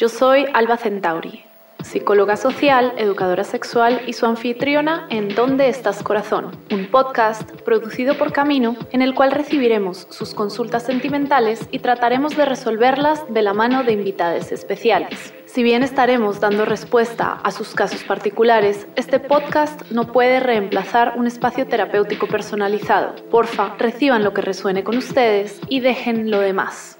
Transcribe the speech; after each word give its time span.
Yo 0.00 0.08
soy 0.08 0.46
Alba 0.54 0.78
Centauri, 0.78 1.44
psicóloga 1.82 2.38
social, 2.38 2.94
educadora 2.96 3.44
sexual 3.44 4.00
y 4.06 4.14
su 4.14 4.24
anfitriona 4.24 5.06
en 5.10 5.34
¿Dónde 5.34 5.68
estás 5.68 6.02
corazón? 6.02 6.52
Un 6.72 6.86
podcast 6.86 7.50
producido 7.66 8.16
por 8.16 8.32
Camino 8.32 8.76
en 8.92 9.02
el 9.02 9.14
cual 9.14 9.30
recibiremos 9.30 10.06
sus 10.08 10.32
consultas 10.32 10.84
sentimentales 10.84 11.68
y 11.70 11.80
trataremos 11.80 12.34
de 12.34 12.46
resolverlas 12.46 13.22
de 13.28 13.42
la 13.42 13.52
mano 13.52 13.84
de 13.84 13.92
invitados 13.92 14.52
especiales. 14.52 15.34
Si 15.44 15.62
bien 15.62 15.82
estaremos 15.82 16.40
dando 16.40 16.64
respuesta 16.64 17.32
a 17.32 17.50
sus 17.50 17.74
casos 17.74 18.02
particulares, 18.02 18.86
este 18.96 19.20
podcast 19.20 19.82
no 19.90 20.12
puede 20.12 20.40
reemplazar 20.40 21.12
un 21.18 21.26
espacio 21.26 21.66
terapéutico 21.66 22.26
personalizado. 22.26 23.16
Porfa, 23.30 23.74
reciban 23.76 24.24
lo 24.24 24.32
que 24.32 24.40
resuene 24.40 24.82
con 24.82 24.96
ustedes 24.96 25.60
y 25.68 25.80
dejen 25.80 26.30
lo 26.30 26.40
demás. 26.40 26.99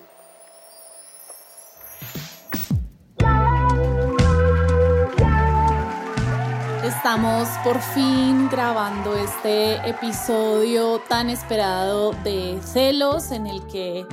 Estamos 7.03 7.49
por 7.65 7.81
fin 7.81 8.51
grabando 8.51 9.17
este 9.17 9.77
episodio 9.89 11.01
tan 11.09 11.31
esperado 11.31 12.13
de 12.25 12.61
celos 12.63 13.31
en 13.31 13.47
el 13.47 13.67
que 13.69 14.05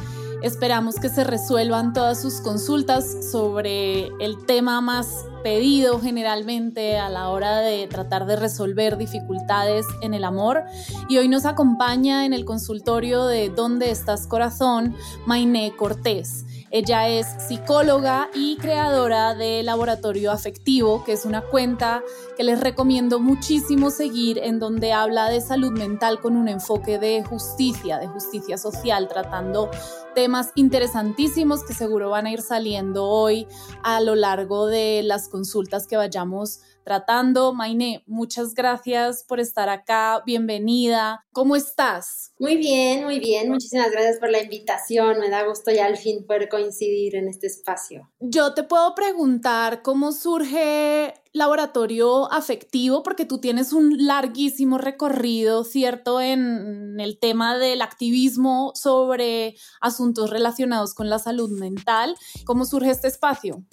Esperamos 0.44 0.96
que 0.96 1.10
se 1.10 1.24
resuelvan 1.24 1.94
todas 1.94 2.22
sus 2.22 2.42
consultas 2.42 3.32
sobre 3.32 4.08
el 4.20 4.46
tema 4.46 4.82
más 4.82 5.26
pedido 5.44 6.00
generalmente 6.00 7.00
a 7.00 7.10
la 7.10 7.30
hora 7.30 7.58
de 7.58 7.88
tratar 7.88 8.28
de 8.28 8.36
resolver 8.36 8.98
dificultades 8.98 9.88
en 10.02 10.14
el 10.14 10.24
amor. 10.24 10.64
Y 11.10 11.18
hoy 11.18 11.28
nos 11.28 11.46
acompaña 11.46 12.24
en 12.24 12.34
el 12.34 12.46
consultorio 12.46 13.26
de 13.26 13.50
¿Dónde 13.50 13.90
estás 13.90 14.28
corazón? 14.28 14.96
Mainé 15.26 15.76
Cortés. 15.76 16.46
Ella 16.70 17.08
es 17.08 17.28
psicóloga 17.48 18.30
y 18.34 18.58
creadora 18.58 19.34
de 19.34 19.64
Laboratorio 19.64 20.32
Afectivo, 20.32 21.04
que 21.06 21.14
es 21.14 21.26
una 21.26 21.42
cuenta 21.42 22.04
que 22.36 22.44
les 22.44 22.60
recomiendo 22.60 23.20
muchísimo 23.20 23.90
seguir 23.90 24.38
en 24.38 24.60
donde 24.60 24.92
habla 24.92 25.30
de 25.30 25.40
salud 25.40 25.72
mental 25.72 26.20
con 26.20 26.36
un 26.36 26.50
enfoque 26.50 27.00
de 27.00 27.24
justicia, 27.24 28.00
de 28.00 28.08
justicia 28.08 28.58
social, 28.58 29.08
tratando 29.08 29.72
temas 30.18 30.52
interesantísimos 30.56 31.64
que 31.64 31.76
seguro 31.76 32.10
van 32.10 32.26
a 32.26 32.32
ir 32.32 32.42
saliendo 32.42 33.06
hoy 33.06 33.46
a 33.84 34.02
lo 34.02 34.16
largo 34.16 34.66
de 34.66 35.04
las 35.04 35.30
consultas 35.30 35.86
que 35.86 35.96
vayamos 35.96 36.62
tratando. 36.84 37.54
Maine, 37.54 38.02
muchas 38.08 38.56
gracias 38.56 39.24
por 39.24 39.40
estar 39.40 39.70
acá. 39.70 40.24
Bienvenida. 40.26 41.24
¿Cómo 41.34 41.56
estás? 41.56 42.34
Muy 42.40 42.56
bien, 42.56 43.04
muy 43.04 43.20
bien. 43.20 43.52
Muchísimas 43.52 43.92
gracias 43.92 44.18
por 44.18 44.32
la 44.32 44.42
invitación. 44.42 45.20
Me 45.20 45.30
da 45.30 45.46
gusto 45.46 45.70
ya 45.70 45.86
al 45.86 45.98
fin 45.98 46.26
poder 46.26 46.50
coincidir 46.50 47.16
en 47.16 47.28
este 47.28 47.46
espacio. 47.46 48.10
Yo 48.20 48.56
te 48.56 48.64
puedo 48.64 48.96
preguntar 48.96 49.84
cómo 49.84 50.14
surge 50.14 51.14
laboratorio 51.38 52.32
afectivo, 52.32 53.04
porque 53.04 53.26
tú 53.26 53.40
tienes 53.40 53.74
un 53.74 54.06
larguísimo 54.06 54.78
recorrido, 54.78 55.64
¿cierto?, 55.64 56.22
en 56.22 57.00
el 57.00 57.20
tema 57.20 57.58
del 57.58 57.82
activismo 57.82 58.72
sobre 58.76 59.56
asuntos 59.82 60.30
relacionados 60.30 60.94
con 60.94 61.10
la 61.10 61.20
salud 61.20 61.50
mental. 61.52 62.16
¿Cómo 62.46 62.66
surge 62.66 62.92
este 62.92 63.08
espacio? 63.08 63.64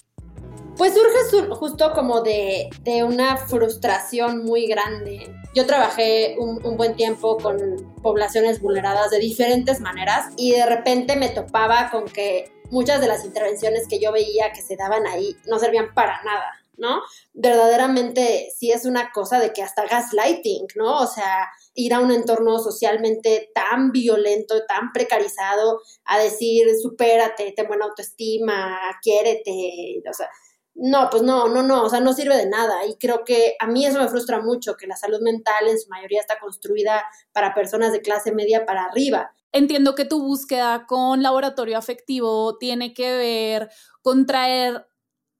Pues 0.76 0.92
surge 0.92 1.54
justo 1.54 1.92
como 1.92 2.20
de, 2.20 2.68
una 3.06 3.36
frustración 3.36 4.44
muy 4.44 4.66
grande. 4.66 5.32
Yo 5.54 5.66
trabajé 5.66 6.34
un, 6.38 6.64
un, 6.66 6.76
buen 6.76 6.96
tiempo 6.96 7.36
con 7.36 7.56
poblaciones 8.02 8.60
vulneradas 8.60 9.10
de 9.12 9.20
diferentes 9.20 9.80
maneras 9.80 10.32
y 10.36 10.50
de 10.50 10.66
repente 10.66 11.14
me 11.14 11.28
topaba 11.28 11.90
con 11.92 12.06
que 12.06 12.52
muchas 12.70 13.00
de 13.00 13.06
las 13.06 13.24
intervenciones 13.24 13.86
que 13.88 14.00
yo 14.00 14.10
veía 14.10 14.52
que 14.52 14.62
se 14.62 14.74
daban 14.74 15.06
ahí 15.06 15.36
no 15.46 15.60
servían 15.60 15.94
para 15.94 16.20
nada. 16.24 16.63
¿No? 16.76 17.02
Verdaderamente 17.32 18.48
sí 18.56 18.70
es 18.70 18.84
una 18.84 19.10
cosa 19.12 19.38
de 19.38 19.52
que 19.52 19.62
hasta 19.62 19.86
gaslighting, 19.86 20.66
¿no? 20.76 21.00
O 21.00 21.06
sea, 21.06 21.48
ir 21.74 21.94
a 21.94 22.00
un 22.00 22.10
entorno 22.10 22.58
socialmente 22.58 23.50
tan 23.54 23.92
violento, 23.92 24.64
tan 24.66 24.92
precarizado, 24.92 25.80
a 26.04 26.18
decir, 26.18 26.66
supérate, 26.80 27.52
ten 27.56 27.66
buena 27.66 27.86
autoestima, 27.86 28.78
quiérete, 29.02 30.02
o 30.08 30.12
sea, 30.12 30.28
no, 30.74 31.08
pues 31.08 31.22
no, 31.22 31.48
no, 31.48 31.62
no, 31.62 31.84
o 31.84 31.88
sea, 31.88 32.00
no 32.00 32.12
sirve 32.12 32.36
de 32.36 32.48
nada. 32.48 32.84
Y 32.86 32.96
creo 32.96 33.24
que 33.24 33.54
a 33.60 33.66
mí 33.66 33.86
eso 33.86 33.98
me 33.98 34.08
frustra 34.08 34.40
mucho, 34.40 34.76
que 34.76 34.86
la 34.86 34.96
salud 34.96 35.20
mental 35.20 35.68
en 35.68 35.78
su 35.78 35.88
mayoría 35.88 36.20
está 36.20 36.38
construida 36.40 37.04
para 37.32 37.54
personas 37.54 37.92
de 37.92 38.02
clase 38.02 38.32
media 38.32 38.66
para 38.66 38.84
arriba. 38.84 39.32
Entiendo 39.52 39.94
que 39.94 40.04
tu 40.04 40.20
búsqueda 40.20 40.84
con 40.86 41.22
laboratorio 41.22 41.78
afectivo 41.78 42.58
tiene 42.58 42.92
que 42.92 43.16
ver 43.16 43.70
con 44.02 44.26
traer 44.26 44.88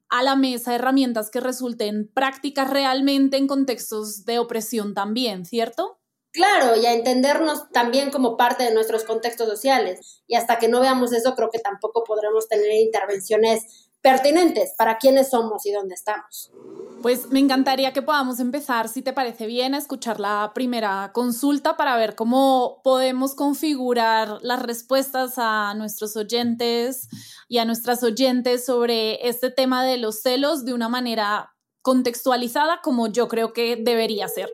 a 0.09 0.22
la 0.22 0.37
mesa 0.37 0.75
herramientas 0.75 1.31
que 1.31 1.41
resulten 1.41 2.10
prácticas 2.12 2.70
realmente 2.70 3.37
en 3.37 3.47
contextos 3.47 4.25
de 4.25 4.38
opresión 4.38 4.94
también, 4.94 5.44
¿cierto? 5.44 5.98
Claro, 6.34 6.75
y 6.75 6.84
a 6.84 6.92
entendernos 6.92 7.70
también 7.70 8.10
como 8.10 8.37
parte 8.37 8.65
de 8.65 8.75
nuestros 8.75 9.04
contextos 9.04 9.48
sociales. 9.48 10.25
Y 10.26 10.34
hasta 10.34 10.59
que 10.59 10.66
no 10.66 10.81
veamos 10.81 11.12
eso, 11.12 11.37
creo 11.37 11.48
que 11.48 11.60
tampoco 11.60 12.03
podremos 12.03 12.48
tener 12.48 12.72
intervenciones 12.72 13.84
pertinentes 14.04 14.75
para 14.76 14.98
quiénes 14.98 15.31
somos 15.31 15.65
y 15.65 15.72
dónde 15.72 15.94
estamos. 15.94 16.53
Pues 17.00 17.31
me 17.31 17.41
encantaría 17.41 17.94
que 17.94 18.03
podamos 18.03 18.38
empezar, 18.38 18.88
si 18.91 19.00
te 19.00 19.15
parece 19.15 19.47
bien, 19.47 19.75
a 19.75 19.78
escuchar 19.78 20.20
la 20.20 20.53
primera 20.54 21.10
consulta 21.15 21.78
para 21.78 21.97
ver 21.97 22.15
cómo 22.15 22.82
podemos 22.84 23.34
configurar 23.34 24.41
las 24.42 24.62
respuestas 24.62 25.34
a 25.38 25.72
nuestros 25.75 26.16
oyentes 26.19 27.09
y 27.48 27.59
a 27.59 27.65
nuestras 27.65 28.03
oyentes 28.03 28.66
sobre 28.66 29.26
este 29.26 29.50
tema 29.50 29.82
de 29.82 29.97
los 29.97 30.21
celos 30.21 30.66
de 30.66 30.75
una 30.75 30.91
manera 30.91 31.54
contextualizada 31.81 32.81
como 32.82 33.09
yo 33.09 33.26
creo 33.28 33.54
que 33.54 33.76
debería 33.76 34.28
ser. 34.28 34.50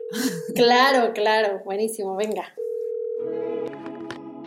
Claro, 0.55 1.11
claro, 1.13 1.61
buenísimo, 1.65 2.15
venga. 2.15 2.53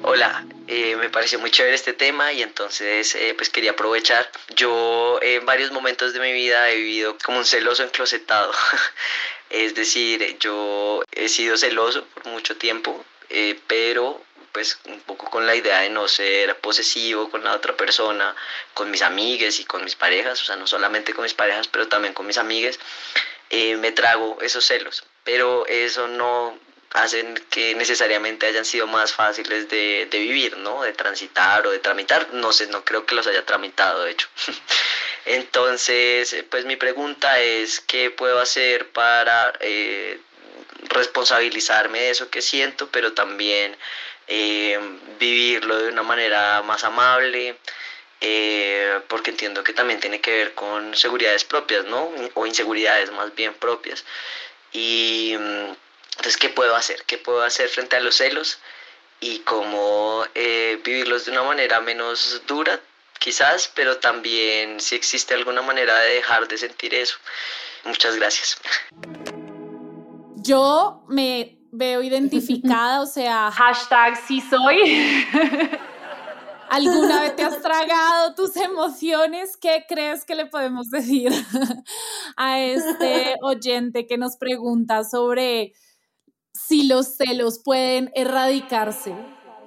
Hola, 0.03 0.47
eh, 0.67 0.97
me 0.97 1.11
pareció 1.11 1.39
muy 1.39 1.51
chévere 1.51 1.75
este 1.75 1.93
tema 1.93 2.33
y 2.33 2.43
entonces 2.43 3.15
eh, 3.15 3.35
pues 3.37 3.51
quería 3.51 3.73
aprovechar. 3.73 4.31
Yo 4.57 5.19
en 5.21 5.45
varios 5.45 5.71
momentos 5.73 6.15
de 6.15 6.21
mi 6.21 6.33
vida 6.33 6.71
he 6.71 6.77
vivido 6.77 7.19
como 7.23 7.39
un 7.39 7.45
celoso 7.45 7.83
enclosetado. 7.83 8.53
es 9.51 9.75
decir, 9.75 10.39
yo 10.39 11.03
he 11.13 11.29
sido 11.29 11.57
celoso 11.57 12.07
por 12.07 12.27
mucho 12.27 12.57
tiempo, 12.57 13.05
eh, 13.29 13.61
pero 13.67 14.23
pues 14.53 14.79
un 14.85 15.01
poco 15.01 15.29
con 15.31 15.47
la 15.47 15.57
idea 15.57 15.81
de 15.81 15.91
no 15.91 16.07
ser 16.07 16.57
posesivo 16.61 17.29
con 17.29 17.43
la 17.43 17.55
otra 17.55 17.77
persona, 17.77 18.35
con 18.73 18.91
mis 18.91 19.03
amigas 19.03 19.59
y 19.59 19.65
con 19.65 19.83
mis 19.83 19.97
parejas, 19.97 20.41
o 20.41 20.45
sea, 20.45 20.55
no 20.57 20.67
solamente 20.69 21.13
con 21.13 21.25
mis 21.25 21.35
parejas, 21.35 21.67
pero 21.67 21.89
también 21.89 22.15
con 22.15 22.27
mis 22.27 22.39
amigas, 22.39 22.79
me 23.51 23.91
trago 23.93 24.39
esos 24.43 24.65
celos. 24.65 25.05
Pero 25.25 25.67
eso 25.67 26.07
no, 26.07 26.57
hacen 26.93 27.35
que 27.51 27.75
necesariamente 27.75 28.47
hayan 28.47 28.65
sido 28.65 28.87
más 28.87 29.13
fáciles 29.13 29.69
de, 29.69 30.09
vivir, 30.13 30.57
¿no? 30.59 30.83
De 30.83 30.93
transitar 30.93 31.67
o 31.67 31.71
de 31.71 31.79
tramitar. 31.79 32.33
No 32.33 32.53
sé, 32.53 32.67
no 32.69 32.85
creo 32.85 33.07
que 33.07 33.15
los 33.15 33.27
haya 33.27 33.45
tramitado, 33.45 34.05
de 34.05 34.13
hecho. 34.13 34.29
Entonces, 35.27 36.45
pues 36.51 36.65
mi 36.65 36.77
pregunta 36.77 37.41
es, 37.41 37.81
¿qué 37.81 38.11
puedo 38.11 38.41
hacer 38.41 38.91
para 38.91 39.53
eh, 39.61 40.21
responsabilizarme 40.89 42.01
de 42.01 42.11
eso 42.11 42.31
que 42.31 42.43
siento, 42.43 42.89
pero 42.91 43.13
también 43.13 43.77
eh, 44.29 44.79
vivirlo 45.19 45.79
de 45.79 45.89
una 45.89 46.03
manera 46.03 46.63
más 46.63 46.85
amable? 46.85 47.57
Eh, 48.21 49.01
porque 49.09 49.31
entiendo 49.31 49.63
que 49.65 49.75
también 49.75 50.01
tiene 50.01 50.21
que 50.21 50.31
ver 50.31 50.55
con 50.55 50.97
seguridades 50.97 51.45
propias, 51.45 51.85
¿no? 51.85 52.11
O 52.35 52.47
inseguridades 52.47 53.11
más 53.11 53.35
bien 53.35 53.53
propias. 53.55 54.05
Y 54.73 55.37
mm, 55.39 55.73
entonces, 56.17 56.37
¿qué 56.37 56.49
puedo 56.49 56.75
hacer? 56.77 57.03
¿Qué 57.07 57.19
puedo 57.19 57.43
hacer 57.43 57.69
frente 57.69 57.97
a 57.97 58.01
los 58.01 58.17
celos? 58.17 58.59
Y 59.21 59.41
cómo 59.41 60.25
eh, 60.35 60.81
vivirlos 60.85 61.25
de 61.25 61.33
una 61.33 61.43
manera 61.43 61.81
menos 61.81 62.43
dura, 62.47 62.81
quizás, 63.19 63.71
pero 63.75 63.99
también 63.99 64.81
si 64.81 64.95
existe 64.95 65.35
alguna 65.35 65.63
manera 65.63 65.99
de 66.01 66.15
dejar 66.15 66.47
de 66.47 66.59
sentir 66.59 66.95
eso. 66.95 67.17
Muchas 67.85 68.17
gracias. 68.17 68.59
Yo 70.37 71.05
me 71.09 71.59
veo 71.73 72.03
identificada, 72.03 73.01
o 73.01 73.07
sea, 73.07 73.51
hashtag 73.53 74.17
sí 74.27 74.41
soy. 74.41 75.27
¿Alguna 76.71 77.23
vez 77.23 77.37
te 77.37 77.43
has 77.43 77.61
tragado 77.63 78.35
tus 78.35 78.57
emociones? 78.57 79.57
¿Qué 79.57 79.85
crees 79.89 80.25
que 80.25 80.35
le 80.35 80.47
podemos 80.47 80.91
decir 80.91 81.33
a 82.37 82.61
este 82.61 83.37
oyente 83.43 84.07
que 84.07 84.19
nos 84.19 84.37
pregunta 84.37 85.05
sobre 85.05 85.73
si 86.67 86.87
los 86.87 87.17
celos 87.17 87.59
pueden 87.59 88.11
erradicarse? 88.15 89.15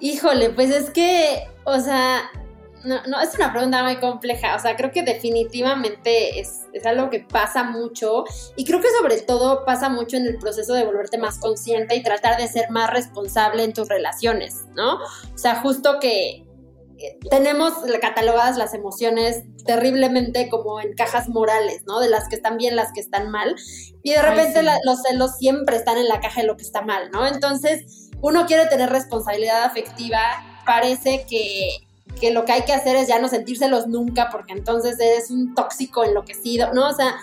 Híjole, 0.00 0.50
pues 0.50 0.70
es 0.70 0.90
que, 0.90 1.48
o 1.64 1.80
sea, 1.80 2.30
no, 2.84 3.02
no, 3.06 3.20
es 3.20 3.34
una 3.34 3.52
pregunta 3.52 3.82
muy 3.82 3.96
compleja. 3.96 4.54
O 4.56 4.58
sea, 4.58 4.76
creo 4.76 4.90
que 4.90 5.02
definitivamente 5.02 6.40
es, 6.40 6.66
es, 6.72 6.86
algo 6.86 7.10
que 7.10 7.20
pasa 7.20 7.64
mucho. 7.64 8.24
Y 8.56 8.64
creo 8.64 8.80
que 8.80 8.88
sobre 8.98 9.20
todo 9.20 9.64
pasa 9.64 9.88
mucho 9.88 10.16
en 10.16 10.26
el 10.26 10.38
proceso 10.38 10.74
de 10.74 10.84
volverte 10.84 11.18
más 11.18 11.38
consciente 11.38 11.96
y 11.96 12.02
tratar 12.02 12.40
de 12.40 12.48
ser 12.48 12.70
más 12.70 12.90
responsable 12.90 13.64
en 13.64 13.72
tus 13.72 13.88
relaciones, 13.88 14.66
¿no? 14.74 14.96
O 14.96 15.38
sea, 15.38 15.56
justo 15.56 15.98
que 16.00 16.47
tenemos 17.30 17.74
catalogadas 18.00 18.56
las 18.56 18.74
emociones 18.74 19.42
terriblemente 19.64 20.48
como 20.48 20.80
en 20.80 20.94
cajas 20.94 21.28
morales, 21.28 21.82
¿no? 21.86 22.00
De 22.00 22.08
las 22.08 22.28
que 22.28 22.36
están 22.36 22.56
bien, 22.56 22.76
las 22.76 22.92
que 22.92 23.00
están 23.00 23.30
mal. 23.30 23.54
Y 24.02 24.12
de 24.12 24.22
repente 24.22 24.62
los 24.62 25.02
celos 25.02 25.36
siempre 25.36 25.76
están 25.76 25.98
en 25.98 26.08
la 26.08 26.20
caja 26.20 26.40
de 26.40 26.46
lo 26.46 26.56
que 26.56 26.62
está 26.62 26.82
mal, 26.82 27.10
¿no? 27.10 27.26
Entonces, 27.26 28.10
uno 28.20 28.46
quiere 28.46 28.66
tener 28.66 28.90
responsabilidad 28.90 29.64
afectiva, 29.64 30.18
parece 30.66 31.24
que, 31.28 31.68
que 32.20 32.32
lo 32.32 32.44
que 32.44 32.52
hay 32.52 32.62
que 32.62 32.72
hacer 32.72 32.96
es 32.96 33.08
ya 33.08 33.18
no 33.18 33.28
sentírselos 33.28 33.86
nunca, 33.86 34.28
porque 34.30 34.52
entonces 34.52 34.98
eres 34.98 35.30
un 35.30 35.54
tóxico 35.54 36.04
enloquecido, 36.04 36.72
¿no? 36.72 36.88
O 36.88 36.94
sea, 36.94 37.16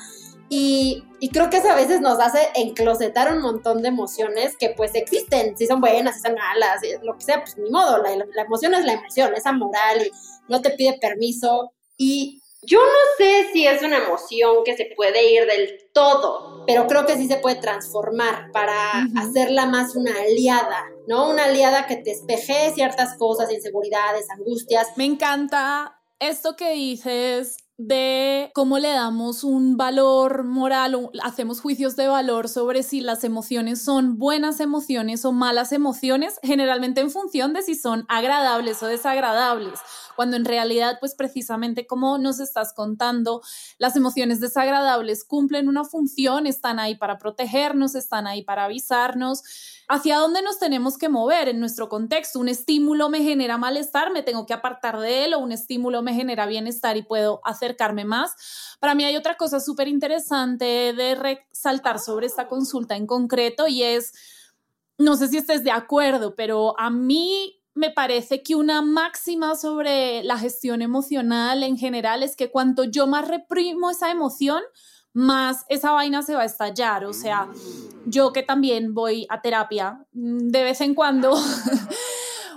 y, 0.49 1.03
creo 1.33 1.49
que 1.49 1.57
eso 1.57 1.69
a 1.69 1.75
veces 1.75 2.01
nos 2.01 2.19
hace 2.19 2.49
enclosetar 2.55 3.33
un 3.33 3.41
montón 3.41 3.81
de 3.81 3.87
emociones 3.87 4.55
que 4.57 4.69
pues 4.69 4.93
existen, 4.93 5.57
si 5.57 5.65
son 5.65 5.81
buenas, 5.81 6.15
si 6.15 6.21
son 6.21 6.35
malas, 6.35 6.81
lo 7.01 7.17
que 7.17 7.25
sea, 7.25 7.43
pues 7.43 7.57
ni 7.57 7.69
modo, 7.69 7.97
la, 7.97 8.15
la 8.15 8.41
emoción 8.43 8.73
es 8.73 8.85
la 8.85 8.93
emoción, 8.93 9.33
es 9.35 9.45
amoral 9.45 10.05
y 10.05 10.11
no 10.47 10.61
te 10.61 10.69
pide 10.71 10.97
permiso. 10.99 11.71
Y 11.97 12.41
yo 12.61 12.79
no 12.79 13.15
sé 13.17 13.47
si 13.53 13.67
es 13.67 13.81
una 13.83 13.97
emoción 13.97 14.63
que 14.63 14.75
se 14.75 14.89
puede 14.95 15.31
ir 15.31 15.45
del 15.45 15.89
todo, 15.93 16.63
pero 16.65 16.87
creo 16.87 17.05
que 17.05 17.15
sí 17.15 17.27
se 17.27 17.37
puede 17.37 17.57
transformar 17.57 18.51
para 18.51 19.03
hacerla 19.17 19.65
más 19.65 19.95
una 19.95 20.11
aliada, 20.19 20.85
¿no? 21.07 21.29
Una 21.29 21.45
aliada 21.45 21.85
que 21.85 21.97
te 21.97 22.11
espeje 22.11 22.71
ciertas 22.73 23.17
cosas, 23.17 23.51
inseguridades, 23.51 24.29
angustias. 24.29 24.87
Me 24.95 25.05
encanta 25.05 26.01
esto 26.19 26.55
que 26.55 26.71
dices 26.71 27.57
de 27.77 28.51
cómo 28.53 28.79
le 28.79 28.89
damos 28.89 29.43
un 29.43 29.75
valor 29.75 30.45
moral 30.45 30.95
o 30.95 31.11
hacemos 31.21 31.59
juicios 31.59 31.97
de 31.97 32.07
valor 32.07 32.47
sobre 32.47 32.83
si 32.83 33.01
las 33.01 33.25
emociones 33.25 33.81
son 33.81 34.17
buenas 34.17 34.61
emociones 34.61 35.25
o 35.25 35.33
malas 35.33 35.73
emociones, 35.73 36.39
generalmente 36.41 37.01
en 37.01 37.11
función 37.11 37.53
de 37.53 37.63
si 37.63 37.75
son 37.75 38.05
agradables 38.07 38.81
o 38.81 38.87
desagradables, 38.87 39.79
cuando 40.15 40.37
en 40.37 40.45
realidad, 40.45 40.97
pues 41.01 41.15
precisamente 41.15 41.85
como 41.85 42.17
nos 42.17 42.39
estás 42.39 42.71
contando, 42.73 43.41
las 43.77 43.97
emociones 43.97 44.39
desagradables 44.39 45.25
cumplen 45.25 45.67
una 45.67 45.83
función, 45.83 46.47
están 46.47 46.79
ahí 46.79 46.95
para 46.95 47.17
protegernos, 47.17 47.95
están 47.95 48.25
ahí 48.25 48.41
para 48.43 48.65
avisarnos 48.65 49.43
hacia 49.87 50.17
dónde 50.17 50.41
nos 50.41 50.59
tenemos 50.59 50.97
que 50.97 51.09
mover 51.09 51.49
en 51.49 51.59
nuestro 51.59 51.89
contexto. 51.89 52.39
Un 52.39 52.49
estímulo 52.49 53.09
me 53.09 53.21
genera 53.23 53.57
malestar, 53.57 54.11
me 54.11 54.23
tengo 54.23 54.45
que 54.45 54.53
apartar 54.53 54.99
de 54.99 55.25
él, 55.25 55.33
o 55.33 55.39
un 55.39 55.51
estímulo 55.51 56.01
me 56.01 56.13
genera 56.13 56.45
bienestar 56.45 56.97
y 56.97 57.03
puedo 57.03 57.41
acercarme 57.43 58.05
más. 58.05 58.77
Para 58.79 58.95
mí 58.95 59.03
hay 59.03 59.15
otra 59.15 59.35
cosa 59.37 59.59
súper 59.59 59.87
interesante 59.87 60.93
de 60.93 61.15
resaltar 61.15 61.99
sobre 61.99 62.27
esta 62.27 62.47
consulta 62.47 62.95
en 62.95 63.07
concreto 63.07 63.67
y 63.67 63.83
es, 63.83 64.13
no 64.97 65.15
sé 65.15 65.27
si 65.27 65.37
estés 65.37 65.63
de 65.63 65.71
acuerdo, 65.71 66.35
pero 66.35 66.79
a 66.79 66.89
mí 66.89 67.61
me 67.75 67.91
parece 67.91 68.41
que 68.41 68.55
una 68.55 68.81
máxima 68.81 69.55
sobre 69.55 70.23
la 70.23 70.39
gestión 70.39 70.81
emocional 70.81 71.61
en 71.61 71.77
general 71.77 72.23
es 72.23 72.37
que 72.37 72.49
cuanto 72.49 72.85
yo 72.85 73.05
más 73.05 73.27
reprimo 73.27 73.91
esa 73.91 74.09
emoción, 74.09 74.63
más 75.15 75.65
esa 75.69 75.93
vaina 75.93 76.21
se 76.21 76.35
va 76.35 76.41
a 76.41 76.45
estallar. 76.45 77.05
O 77.05 77.13
sea, 77.13 77.47
yo 78.05 78.33
que 78.33 78.43
también 78.43 78.93
voy 78.93 79.25
a 79.29 79.41
terapia 79.41 80.05
mm, 80.13 80.49
de 80.49 80.63
vez 80.63 80.81
en 80.81 80.93
cuando, 80.93 81.33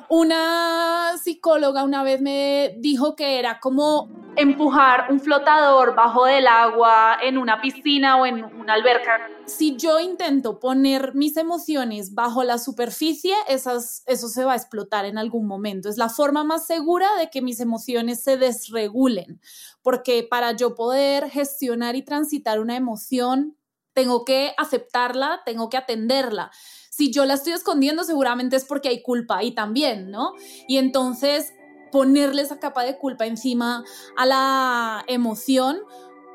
una 0.09 1.17
psicóloga 1.23 1.85
una 1.85 2.03
vez 2.03 2.21
me 2.21 2.77
dijo 2.79 3.15
que 3.15 3.39
era 3.39 3.61
como 3.61 4.09
empujar 4.37 5.11
un 5.11 5.21
flotador 5.21 5.97
bajo 5.97 6.25
del 6.25 6.47
agua 6.47 7.19
en 7.23 7.37
una 7.39 7.61
piscina 7.61 8.17
o 8.17 8.25
en 8.25 8.45
una 8.45 8.75
alberca. 8.75 9.19
Si 9.47 9.77
yo 9.77 9.99
intento 9.99 10.61
poner 10.61 11.15
mis 11.15 11.37
emociones 11.37 12.15
bajo 12.15 12.45
la 12.45 12.59
superficie, 12.59 13.35
esas, 13.49 14.05
eso 14.07 14.29
se 14.29 14.45
va 14.45 14.53
a 14.53 14.57
explotar 14.57 15.05
en 15.07 15.19
algún 15.19 15.47
momento. 15.47 15.89
Es 15.89 15.99
la 15.99 16.09
forma 16.09 16.45
más 16.45 16.67
segura 16.67 17.09
de 17.17 17.31
que 17.31 17.43
mis 17.43 17.59
emociones 17.59 18.23
se 18.23 18.37
desregulen, 18.37 19.41
porque 19.83 20.27
para 20.29 20.53
yo 20.53 20.77
poder 20.77 21.29
gestionar 21.31 21.97
y 21.97 22.03
transitar 22.03 22.61
una 22.61 22.77
emoción, 22.77 23.57
tengo 23.93 24.25
que 24.25 24.55
aceptarla, 24.57 25.43
tengo 25.45 25.69
que 25.69 25.77
atenderla 25.77 26.53
si 26.99 27.13
yo 27.13 27.25
la 27.25 27.35
estoy 27.35 27.53
escondiendo, 27.53 28.03
seguramente 28.03 28.57
es 28.57 28.65
porque 28.65 28.89
hay 28.89 29.03
culpa 29.03 29.39
ahí 29.39 29.53
también, 29.53 30.11
¿no? 30.11 30.35
Y 30.67 30.79
entonces 30.79 31.55
ponerle 31.93 32.43
esa 32.43 32.59
capa 32.59 32.83
de 32.83 32.99
culpa 32.99 33.25
encima 33.25 33.85
a 34.17 34.27
la 34.27 35.05
emoción, 35.07 35.81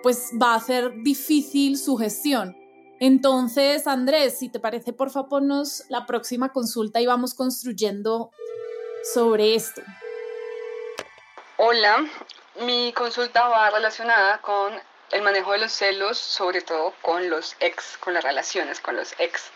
pues 0.04 0.32
va 0.42 0.54
a 0.54 0.56
hacer 0.56 0.94
difícil 1.04 1.78
su 1.78 1.98
gestión. 1.98 2.56
Entonces, 3.02 3.88
Andrés, 3.88 4.40
si 4.40 4.48
te 4.48 4.62
parece, 4.62 4.94
por 4.94 5.10
favor, 5.10 5.28
ponnos 5.28 5.84
la 5.90 6.06
próxima 6.06 6.54
consulta 6.54 7.02
y 7.02 7.08
vamos 7.08 7.34
construyendo 7.34 8.32
sobre 9.14 9.56
esto. 9.56 9.82
Hola, 11.58 12.06
mi 12.62 12.94
consulta 12.94 13.50
va 13.50 13.70
relacionada 13.70 14.40
con 14.40 14.72
el 15.12 15.22
manejo 15.24 15.52
de 15.52 15.58
los 15.60 15.74
celos, 15.74 16.18
sobre 16.18 16.62
todo 16.62 16.94
con 17.02 17.30
los 17.30 17.58
ex, 17.60 17.98
con 17.98 18.14
las 18.14 18.24
relaciones 18.24 18.80
con 18.80 18.96
los 18.96 19.14
ex. 19.20 19.52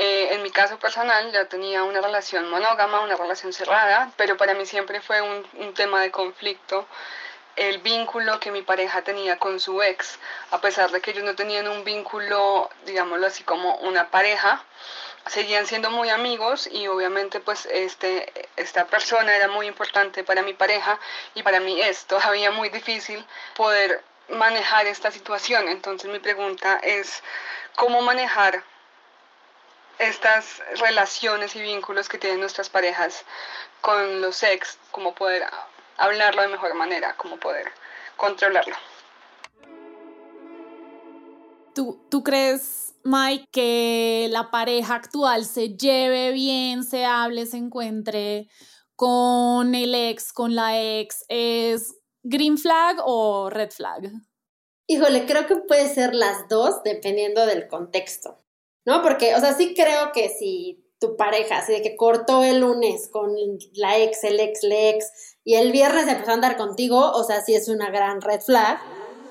Eh, 0.00 0.28
en 0.32 0.42
mi 0.42 0.52
caso 0.52 0.78
personal 0.78 1.32
ya 1.32 1.46
tenía 1.46 1.82
una 1.82 2.00
relación 2.00 2.48
monógama, 2.48 3.00
una 3.00 3.16
relación 3.16 3.52
cerrada, 3.52 4.12
pero 4.16 4.36
para 4.36 4.54
mí 4.54 4.64
siempre 4.64 5.00
fue 5.00 5.20
un, 5.20 5.44
un 5.54 5.74
tema 5.74 6.00
de 6.00 6.12
conflicto 6.12 6.86
el 7.56 7.78
vínculo 7.78 8.38
que 8.38 8.52
mi 8.52 8.62
pareja 8.62 9.02
tenía 9.02 9.38
con 9.38 9.58
su 9.58 9.82
ex, 9.82 10.20
a 10.52 10.60
pesar 10.60 10.92
de 10.92 11.00
que 11.00 11.10
ellos 11.10 11.24
no 11.24 11.34
tenían 11.34 11.66
un 11.66 11.82
vínculo, 11.82 12.70
digámoslo 12.86 13.26
así, 13.26 13.42
como 13.42 13.74
una 13.78 14.10
pareja, 14.10 14.64
seguían 15.26 15.66
siendo 15.66 15.90
muy 15.90 16.08
amigos 16.08 16.68
y 16.70 16.86
obviamente 16.86 17.40
pues 17.40 17.66
este, 17.66 18.32
esta 18.56 18.86
persona 18.86 19.34
era 19.34 19.48
muy 19.48 19.66
importante 19.66 20.22
para 20.22 20.42
mi 20.42 20.54
pareja 20.54 21.00
y 21.34 21.42
para 21.42 21.58
mí 21.58 21.80
es 21.80 22.04
todavía 22.04 22.52
muy 22.52 22.68
difícil 22.68 23.26
poder 23.56 24.02
manejar 24.28 24.86
esta 24.86 25.10
situación. 25.10 25.68
Entonces 25.68 26.08
mi 26.10 26.20
pregunta 26.20 26.78
es, 26.82 27.24
¿cómo 27.74 28.00
manejar 28.02 28.62
estas 29.98 30.62
relaciones 30.80 31.56
y 31.56 31.62
vínculos 31.62 32.08
que 32.08 32.18
tienen 32.18 32.40
nuestras 32.40 32.68
parejas 32.68 33.24
con 33.80 34.20
los 34.20 34.42
ex, 34.42 34.78
cómo 34.90 35.14
poder 35.14 35.44
hablarlo 35.96 36.42
de 36.42 36.48
mejor 36.48 36.74
manera, 36.74 37.14
cómo 37.16 37.38
poder 37.38 37.66
controlarlo. 38.16 38.76
¿Tú, 41.74 42.00
¿Tú 42.10 42.22
crees, 42.24 42.94
Mike, 43.04 43.44
que 43.52 44.26
la 44.30 44.50
pareja 44.50 44.96
actual 44.96 45.44
se 45.44 45.76
lleve 45.76 46.32
bien, 46.32 46.82
se 46.82 47.04
hable, 47.04 47.46
se 47.46 47.56
encuentre 47.56 48.48
con 48.96 49.74
el 49.74 49.94
ex, 49.94 50.32
con 50.32 50.54
la 50.54 50.80
ex? 50.80 51.24
¿Es 51.28 51.94
green 52.22 52.58
flag 52.58 52.96
o 53.04 53.48
red 53.48 53.70
flag? 53.70 54.10
Híjole, 54.88 55.26
creo 55.26 55.46
que 55.46 55.56
puede 55.56 55.88
ser 55.92 56.14
las 56.14 56.48
dos 56.48 56.82
dependiendo 56.82 57.46
del 57.46 57.68
contexto. 57.68 58.42
¿No? 58.88 59.02
Porque, 59.02 59.34
o 59.34 59.40
sea, 59.40 59.52
sí 59.52 59.74
creo 59.74 60.12
que 60.14 60.30
si 60.30 60.82
tu 60.98 61.14
pareja, 61.14 61.58
así 61.58 61.72
de 61.74 61.82
que 61.82 61.94
cortó 61.94 62.42
el 62.42 62.60
lunes 62.60 63.10
con 63.12 63.36
la 63.74 63.98
ex, 63.98 64.24
el 64.24 64.40
ex, 64.40 64.62
la 64.62 64.88
ex, 64.88 65.36
y 65.44 65.56
el 65.56 65.72
viernes 65.72 66.08
empezó 66.08 66.30
a 66.30 66.34
andar 66.34 66.56
contigo, 66.56 67.12
o 67.12 67.22
sea, 67.22 67.42
sí 67.42 67.54
es 67.54 67.68
una 67.68 67.90
gran 67.90 68.22
red 68.22 68.40
flag, 68.40 68.80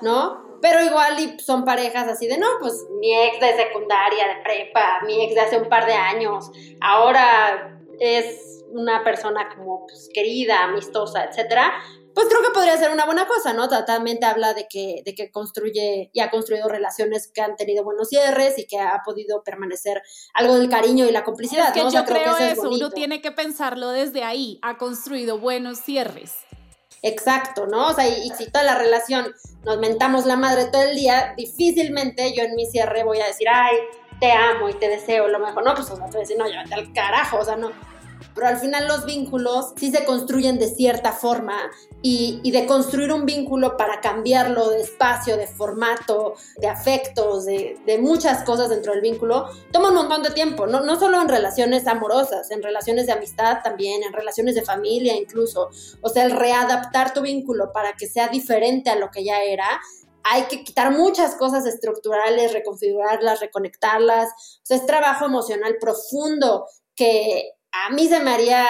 ¿no? 0.00 0.60
Pero 0.62 0.80
igual 0.84 1.40
son 1.40 1.64
parejas 1.64 2.06
así 2.06 2.28
de, 2.28 2.38
no, 2.38 2.46
pues 2.60 2.86
mi 3.00 3.12
ex 3.12 3.40
de 3.40 3.56
secundaria, 3.56 4.28
de 4.28 4.42
prepa, 4.44 5.00
mi 5.04 5.24
ex 5.24 5.34
de 5.34 5.40
hace 5.40 5.58
un 5.58 5.68
par 5.68 5.86
de 5.86 5.94
años, 5.94 6.52
ahora 6.80 7.80
es 7.98 8.64
una 8.70 9.02
persona 9.02 9.48
como 9.56 9.86
pues, 9.88 10.08
querida, 10.14 10.62
amistosa, 10.62 11.24
etcétera, 11.24 11.72
pues 12.18 12.30
creo 12.30 12.42
que 12.42 12.50
podría 12.50 12.76
ser 12.76 12.90
una 12.90 13.06
buena 13.06 13.28
cosa, 13.28 13.52
¿no? 13.52 13.68
Totalmente 13.68 14.26
habla 14.26 14.52
de 14.52 14.66
que, 14.66 15.02
de 15.04 15.14
que 15.14 15.30
construye 15.30 16.10
y 16.12 16.18
ha 16.18 16.32
construido 16.32 16.68
relaciones 16.68 17.30
que 17.32 17.42
han 17.42 17.54
tenido 17.54 17.84
buenos 17.84 18.08
cierres 18.08 18.58
y 18.58 18.66
que 18.66 18.80
ha 18.80 19.02
podido 19.04 19.44
permanecer 19.44 20.02
algo 20.34 20.58
del 20.58 20.68
cariño 20.68 21.06
y 21.06 21.12
la 21.12 21.22
complicidad. 21.22 21.68
Es 21.68 21.74
que 21.74 21.88
yo 21.92 22.04
creo, 22.04 22.34
que 22.34 22.50
eso, 22.50 22.70
uno 22.70 22.90
tiene 22.90 23.20
que 23.20 23.30
pensarlo 23.30 23.90
desde 23.90 24.24
ahí, 24.24 24.58
ha 24.62 24.78
construido 24.78 25.38
buenos 25.38 25.78
cierres. 25.78 26.34
Exacto, 27.02 27.68
¿no? 27.68 27.86
O 27.86 27.94
sea, 27.94 28.08
y, 28.08 28.30
si 28.30 28.50
toda 28.50 28.64
la 28.64 28.74
relación 28.74 29.32
nos 29.64 29.78
mentamos 29.78 30.26
la 30.26 30.34
madre 30.34 30.64
todo 30.72 30.82
el 30.82 30.96
día, 30.96 31.34
difícilmente 31.36 32.34
yo 32.34 32.42
en 32.42 32.56
mi 32.56 32.66
cierre 32.66 33.04
voy 33.04 33.20
a 33.20 33.28
decir, 33.28 33.46
ay, 33.48 33.76
te 34.18 34.32
amo 34.32 34.68
y 34.68 34.74
te 34.74 34.88
deseo 34.88 35.28
lo 35.28 35.38
mejor. 35.38 35.62
No, 35.62 35.72
pues 35.72 35.88
o 35.88 35.94
sea, 35.94 36.06
te 36.06 36.10
voy 36.10 36.16
a 36.16 36.22
decir, 36.22 36.36
no, 36.36 36.48
llévate 36.48 36.74
al 36.74 36.92
carajo, 36.92 37.38
o 37.38 37.44
sea, 37.44 37.54
no 37.54 37.70
pero 38.38 38.50
al 38.50 38.58
final 38.58 38.86
los 38.86 39.04
vínculos 39.04 39.72
sí 39.76 39.90
se 39.90 40.04
construyen 40.04 40.60
de 40.60 40.68
cierta 40.68 41.10
forma 41.10 41.58
y, 42.02 42.48
de 42.52 42.66
construir 42.66 43.12
un 43.12 43.26
vínculo 43.26 43.76
para 43.76 44.00
cambiarlo 44.00 44.70
de 44.70 44.80
espacio, 44.80 45.36
de 45.36 45.48
formato, 45.48 46.34
de 46.58 46.68
afectos, 46.68 47.46
de, 47.46 47.98
muchas 48.00 48.44
cosas 48.44 48.70
dentro 48.70 48.92
del 48.92 49.00
vínculo, 49.00 49.48
toma 49.72 49.88
un 49.88 49.96
montón 49.96 50.22
de 50.22 50.30
tiempo, 50.30 50.68
no, 50.68 50.82
no 50.82 51.00
solo 51.00 51.20
en 51.20 51.28
relaciones 51.28 51.88
amorosas, 51.88 52.52
en 52.52 52.62
relaciones 52.62 53.06
de 53.06 53.12
amistad 53.12 53.58
también, 53.64 54.04
en 54.04 54.12
relaciones 54.12 54.54
de 54.54 54.62
familia 54.62 55.16
incluso. 55.16 55.70
O 56.00 56.08
sea, 56.08 56.24
el 56.24 56.30
readaptar 56.30 57.12
tu 57.12 57.22
vínculo 57.22 57.72
para 57.72 57.94
que 57.94 58.06
sea 58.06 58.28
diferente 58.28 58.88
a 58.88 58.94
lo 58.94 59.10
que 59.10 59.24
ya 59.24 59.42
era, 59.42 59.80
hay 60.22 60.44
que 60.44 60.62
quitar 60.62 60.92
muchas 60.92 61.34
cosas 61.34 61.66
estructurales, 61.66 62.52
reconfigurarlas, 62.52 63.40
reconectarlas. 63.40 64.28
O 64.28 64.60
sea, 64.62 64.76
es 64.76 64.86
trabajo 64.86 65.24
emocional 65.24 65.76
profundo 65.80 66.66
que 66.94 67.57
a 67.72 67.90
mí 67.90 68.06
se 68.08 68.20
me 68.20 68.32
haría 68.32 68.66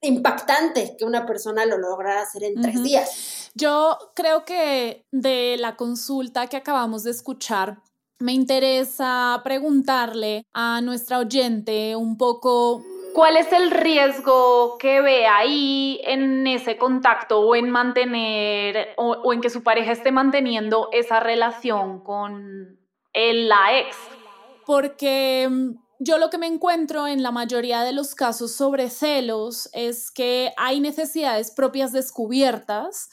impactante 0.00 0.96
que 0.98 1.04
una 1.04 1.26
persona 1.26 1.64
lo 1.64 1.78
lograra 1.78 2.22
hacer 2.22 2.44
en 2.44 2.60
tres 2.60 2.82
días. 2.82 3.50
Yo 3.54 3.98
creo 4.14 4.44
que 4.44 5.06
de 5.10 5.56
la 5.58 5.76
consulta 5.76 6.46
que 6.46 6.56
acabamos 6.56 7.02
de 7.02 7.10
escuchar, 7.10 7.78
me 8.18 8.32
interesa 8.32 9.40
preguntarle 9.44 10.44
a 10.52 10.80
nuestra 10.80 11.18
oyente 11.18 11.96
un 11.96 12.16
poco 12.16 12.82
¿Cuál 13.16 13.38
es 13.38 13.50
el 13.50 13.70
riesgo 13.70 14.76
que 14.76 15.00
ve 15.00 15.26
ahí 15.26 16.02
en 16.04 16.46
ese 16.46 16.76
contacto 16.76 17.40
o 17.40 17.56
en 17.56 17.70
mantener 17.70 18.88
o, 18.98 19.32
en 19.32 19.40
que 19.40 19.48
su 19.48 19.62
pareja 19.62 19.92
esté 19.92 20.12
manteniendo 20.12 20.90
esa 20.92 21.18
relación 21.18 22.00
con 22.00 22.78
el, 23.14 23.48
la 23.48 23.78
ex? 23.78 23.96
Porque 24.66 25.48
mm, 25.50 25.70
yo 25.98 26.18
lo 26.18 26.30
que 26.30 26.38
me 26.38 26.46
encuentro 26.46 27.06
en 27.06 27.22
la 27.22 27.30
mayoría 27.30 27.82
de 27.82 27.92
los 27.92 28.14
casos 28.14 28.52
sobre 28.52 28.90
celos 28.90 29.68
es 29.72 30.10
que 30.10 30.52
hay 30.56 30.80
necesidades 30.80 31.50
propias 31.50 31.92
descubiertas. 31.92 33.08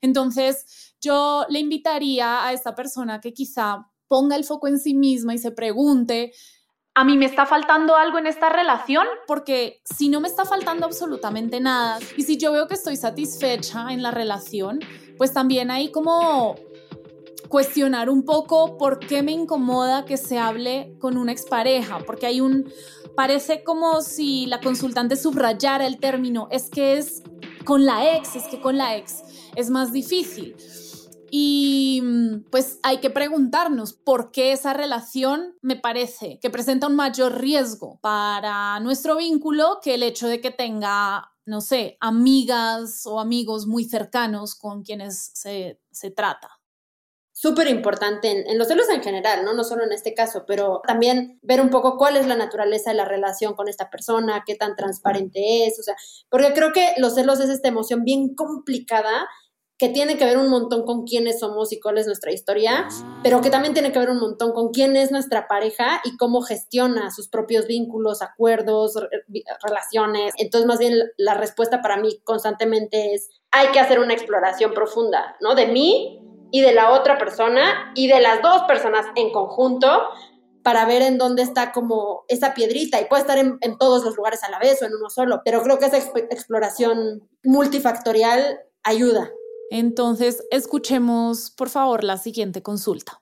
Entonces, 0.00 0.94
yo 1.00 1.46
le 1.48 1.58
invitaría 1.60 2.44
a 2.44 2.52
esta 2.52 2.74
persona 2.74 3.20
que 3.20 3.32
quizá 3.32 3.90
ponga 4.08 4.36
el 4.36 4.44
foco 4.44 4.68
en 4.68 4.78
sí 4.78 4.94
misma 4.94 5.34
y 5.34 5.38
se 5.38 5.50
pregunte, 5.50 6.32
a 6.94 7.04
mí 7.04 7.16
me 7.16 7.26
está 7.26 7.46
faltando 7.46 7.94
algo 7.94 8.18
en 8.18 8.26
esta 8.26 8.48
relación, 8.48 9.06
porque 9.26 9.80
si 9.84 10.08
no 10.08 10.20
me 10.20 10.26
está 10.26 10.44
faltando 10.44 10.84
absolutamente 10.84 11.60
nada 11.60 12.00
y 12.16 12.24
si 12.24 12.38
yo 12.38 12.50
veo 12.50 12.66
que 12.66 12.74
estoy 12.74 12.96
satisfecha 12.96 13.92
en 13.92 14.02
la 14.02 14.10
relación, 14.10 14.80
pues 15.16 15.32
también 15.32 15.70
hay 15.70 15.92
como 15.92 16.56
cuestionar 17.48 18.10
un 18.10 18.24
poco 18.24 18.76
por 18.76 18.98
qué 18.98 19.22
me 19.22 19.32
incomoda 19.32 20.04
que 20.04 20.16
se 20.16 20.38
hable 20.38 20.94
con 20.98 21.16
una 21.16 21.32
expareja, 21.32 21.98
porque 22.06 22.26
hay 22.26 22.40
un, 22.40 22.70
parece 23.16 23.64
como 23.64 24.02
si 24.02 24.46
la 24.46 24.60
consultante 24.60 25.16
subrayara 25.16 25.86
el 25.86 25.98
término, 25.98 26.48
es 26.50 26.68
que 26.70 26.98
es 26.98 27.22
con 27.64 27.84
la 27.84 28.16
ex, 28.16 28.36
es 28.36 28.44
que 28.44 28.60
con 28.60 28.76
la 28.76 28.96
ex 28.96 29.22
es 29.56 29.70
más 29.70 29.92
difícil. 29.92 30.56
Y 31.30 32.00
mm, 32.02 32.44
pues 32.50 32.78
hay 32.82 32.98
que 32.98 33.10
preguntarnos 33.10 33.92
por 33.92 34.30
qué 34.30 34.52
esa 34.52 34.72
relación 34.72 35.54
me 35.60 35.76
parece 35.76 36.38
que 36.40 36.48
presenta 36.50 36.86
un 36.86 36.96
mayor 36.96 37.38
riesgo 37.40 37.98
para 38.00 38.80
nuestro 38.80 39.16
vínculo 39.16 39.80
que 39.82 39.94
el 39.94 40.02
hecho 40.02 40.26
de 40.26 40.40
que 40.40 40.50
tenga, 40.50 41.32
no 41.44 41.60
sé, 41.60 41.98
amigas 42.00 43.04
o 43.04 43.20
amigos 43.20 43.66
muy 43.66 43.84
cercanos 43.84 44.54
con 44.54 44.82
quienes 44.82 45.30
se, 45.34 45.80
se 45.90 46.10
trata 46.10 46.57
súper 47.40 47.68
importante 47.68 48.50
en, 48.50 48.58
los 48.58 48.66
celos 48.66 48.88
en 48.88 49.00
general, 49.00 49.44
¿no? 49.44 49.54
No 49.54 49.62
solo 49.62 49.84
en 49.84 49.92
este 49.92 50.12
caso, 50.12 50.42
pero 50.44 50.80
también 50.84 51.38
ver 51.40 51.60
un 51.60 51.70
poco 51.70 51.96
cuál 51.96 52.16
es 52.16 52.26
la 52.26 52.34
naturaleza 52.34 52.90
de 52.90 52.96
la 52.96 53.04
relación 53.04 53.54
con 53.54 53.68
esta 53.68 53.90
persona, 53.90 54.42
qué 54.44 54.56
tan 54.56 54.74
transparente 54.74 55.64
es, 55.64 55.78
o 55.78 55.84
sea, 55.84 55.94
porque 56.28 56.52
creo 56.52 56.72
que 56.72 56.94
los 56.96 57.14
celos 57.14 57.38
es 57.38 57.48
esta 57.48 57.68
emoción 57.68 58.02
bien 58.02 58.34
complicada 58.34 59.28
que 59.78 59.88
tiene 59.88 60.18
que 60.18 60.24
ver 60.24 60.36
un 60.36 60.48
montón 60.48 60.84
con 60.84 61.04
quiénes 61.04 61.38
somos 61.38 61.72
y 61.72 61.78
cuál 61.78 61.98
es 61.98 62.06
nuestra 62.06 62.32
historia, 62.32 62.88
pero 63.22 63.40
que 63.40 63.50
también 63.50 63.72
tiene 63.72 63.92
que 63.92 64.00
ver 64.00 64.10
un 64.10 64.18
montón 64.18 64.50
con 64.52 64.72
quién 64.72 64.96
es 64.96 65.12
nuestra 65.12 65.46
pareja 65.46 66.00
y 66.04 66.16
cómo 66.16 66.40
gestiona 66.40 67.12
sus 67.12 67.28
propios 67.28 67.68
vínculos, 67.68 68.20
acuerdos, 68.20 68.98
relaciones. 69.62 70.32
Entonces, 70.38 70.66
más 70.66 70.80
bien 70.80 70.94
la 71.16 71.34
respuesta 71.34 71.80
para 71.82 71.98
mí 71.98 72.20
constantemente 72.24 73.14
es, 73.14 73.28
hay 73.52 73.68
que 73.68 73.78
hacer 73.78 74.00
una 74.00 74.14
exploración 74.14 74.74
profunda, 74.74 75.36
¿no? 75.40 75.54
De 75.54 75.68
mí 75.68 76.24
y 76.50 76.60
de 76.60 76.72
la 76.72 76.92
otra 76.92 77.18
persona 77.18 77.92
y 77.94 78.08
de 78.08 78.20
las 78.20 78.42
dos 78.42 78.62
personas 78.62 79.06
en 79.16 79.32
conjunto 79.32 80.08
para 80.62 80.84
ver 80.84 81.02
en 81.02 81.18
dónde 81.18 81.42
está 81.42 81.72
como 81.72 82.24
esa 82.28 82.54
piedrita 82.54 83.00
y 83.00 83.06
puede 83.06 83.22
estar 83.22 83.38
en, 83.38 83.58
en 83.60 83.78
todos 83.78 84.04
los 84.04 84.16
lugares 84.16 84.42
a 84.42 84.50
la 84.50 84.58
vez 84.58 84.82
o 84.82 84.86
en 84.86 84.94
uno 84.94 85.08
solo, 85.08 85.40
pero 85.44 85.62
creo 85.62 85.78
que 85.78 85.86
esa 85.86 85.98
exploración 85.98 87.28
multifactorial 87.42 88.60
ayuda. 88.82 89.30
Entonces, 89.70 90.44
escuchemos 90.50 91.50
por 91.50 91.68
favor 91.68 92.04
la 92.04 92.16
siguiente 92.16 92.62
consulta. 92.62 93.20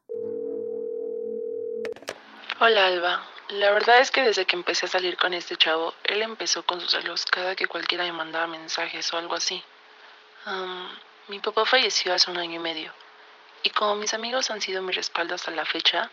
Hola 2.59 2.87
Alba, 2.87 3.23
la 3.51 3.71
verdad 3.71 4.01
es 4.01 4.11
que 4.11 4.23
desde 4.23 4.47
que 4.47 4.57
empecé 4.57 4.87
a 4.87 4.89
salir 4.89 5.17
con 5.17 5.35
este 5.35 5.57
chavo, 5.57 5.93
él 6.05 6.23
empezó 6.23 6.65
con 6.65 6.81
sus 6.81 6.93
celos 6.93 7.27
cada 7.27 7.55
que 7.55 7.67
cualquiera 7.67 8.05
me 8.05 8.13
mandaba 8.13 8.47
mensajes 8.47 9.13
o 9.13 9.19
algo 9.19 9.35
así. 9.35 9.63
mi 11.29 11.39
papá 11.41 11.65
falleció 11.67 12.15
hace 12.15 12.31
un 12.31 12.39
año 12.39 12.57
y 12.57 12.59
medio, 12.59 12.93
y 13.63 13.71
como 13.71 13.97
mis 13.97 14.15
amigos 14.15 14.51
han 14.51 14.61
sido 14.61 14.83
mi 14.83 14.93
respaldo 14.93 15.35
hasta 15.35 15.51
la 15.51 15.65
fecha, 15.65 16.11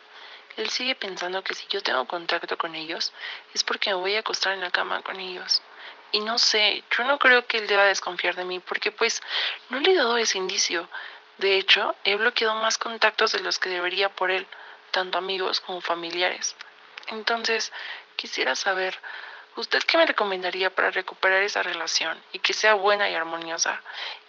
él 0.57 0.69
sigue 0.69 0.95
pensando 0.95 1.43
que 1.43 1.55
si 1.55 1.65
yo 1.67 1.81
tengo 1.81 2.05
contacto 2.07 2.57
con 2.57 2.75
ellos 2.75 3.11
es 3.53 3.63
porque 3.63 3.89
me 3.89 3.95
voy 3.95 4.15
a 4.15 4.19
acostar 4.19 4.53
en 4.53 4.61
la 4.61 4.71
cama 4.71 5.01
con 5.01 5.19
ellos. 5.19 5.61
Y 6.11 6.19
no 6.19 6.37
sé, 6.37 6.83
yo 6.95 7.03
no 7.05 7.17
creo 7.17 7.47
que 7.47 7.57
él 7.57 7.67
deba 7.67 7.85
desconfiar 7.85 8.35
de 8.35 8.45
mí 8.45 8.59
porque 8.59 8.91
pues 8.91 9.21
no 9.69 9.79
le 9.79 9.91
he 9.91 9.95
dado 9.95 10.17
ese 10.17 10.37
indicio. 10.37 10.87
De 11.39 11.57
hecho, 11.57 11.95
he 12.03 12.15
bloqueado 12.15 12.55
más 12.55 12.77
contactos 12.77 13.31
de 13.31 13.39
los 13.39 13.57
que 13.57 13.69
debería 13.69 14.09
por 14.09 14.29
él, 14.29 14.47
tanto 14.91 15.17
amigos 15.17 15.59
como 15.59 15.81
familiares. 15.81 16.55
Entonces, 17.07 17.73
quisiera 18.15 18.55
saber, 18.55 18.99
¿usted 19.57 19.79
qué 19.87 19.97
me 19.97 20.05
recomendaría 20.05 20.73
para 20.73 20.91
recuperar 20.91 21.43
esa 21.43 21.63
relación 21.63 22.17
y 22.31 22.39
que 22.39 22.53
sea 22.53 22.73
buena 22.75 23.09
y 23.09 23.13
armoniosa 23.13 23.81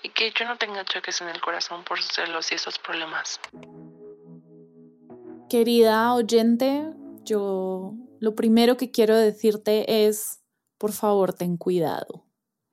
y 0.02 0.10
que 0.10 0.32
yo 0.32 0.44
no 0.46 0.56
tenga 0.56 0.84
choques 0.84 1.20
en 1.20 1.28
el 1.28 1.40
corazón 1.40 1.84
por 1.84 1.98
sus 2.00 2.12
celos 2.12 2.50
y 2.52 2.56
esos 2.56 2.78
problemas? 2.78 3.40
Querida 5.48 6.14
oyente, 6.14 6.84
yo 7.24 7.94
lo 8.20 8.34
primero 8.34 8.76
que 8.76 8.90
quiero 8.90 9.16
decirte 9.16 10.06
es 10.06 10.40
por 10.78 10.92
favor 10.92 11.32
ten 11.32 11.56
cuidado. 11.56 12.26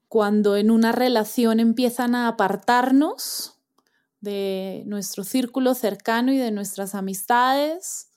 Cuando 0.08 0.58
en 0.58 0.72
una 0.72 0.92
relación 0.92 1.60
empiezan 1.60 2.16
a 2.16 2.28
apartarnos 2.28 3.62
de 4.20 4.84
nuestro 4.86 5.24
círculo 5.24 5.74
cercano 5.74 6.32
y 6.34 6.38
de 6.38 6.52
nuestras 6.52 6.96
amistades, 6.96 8.11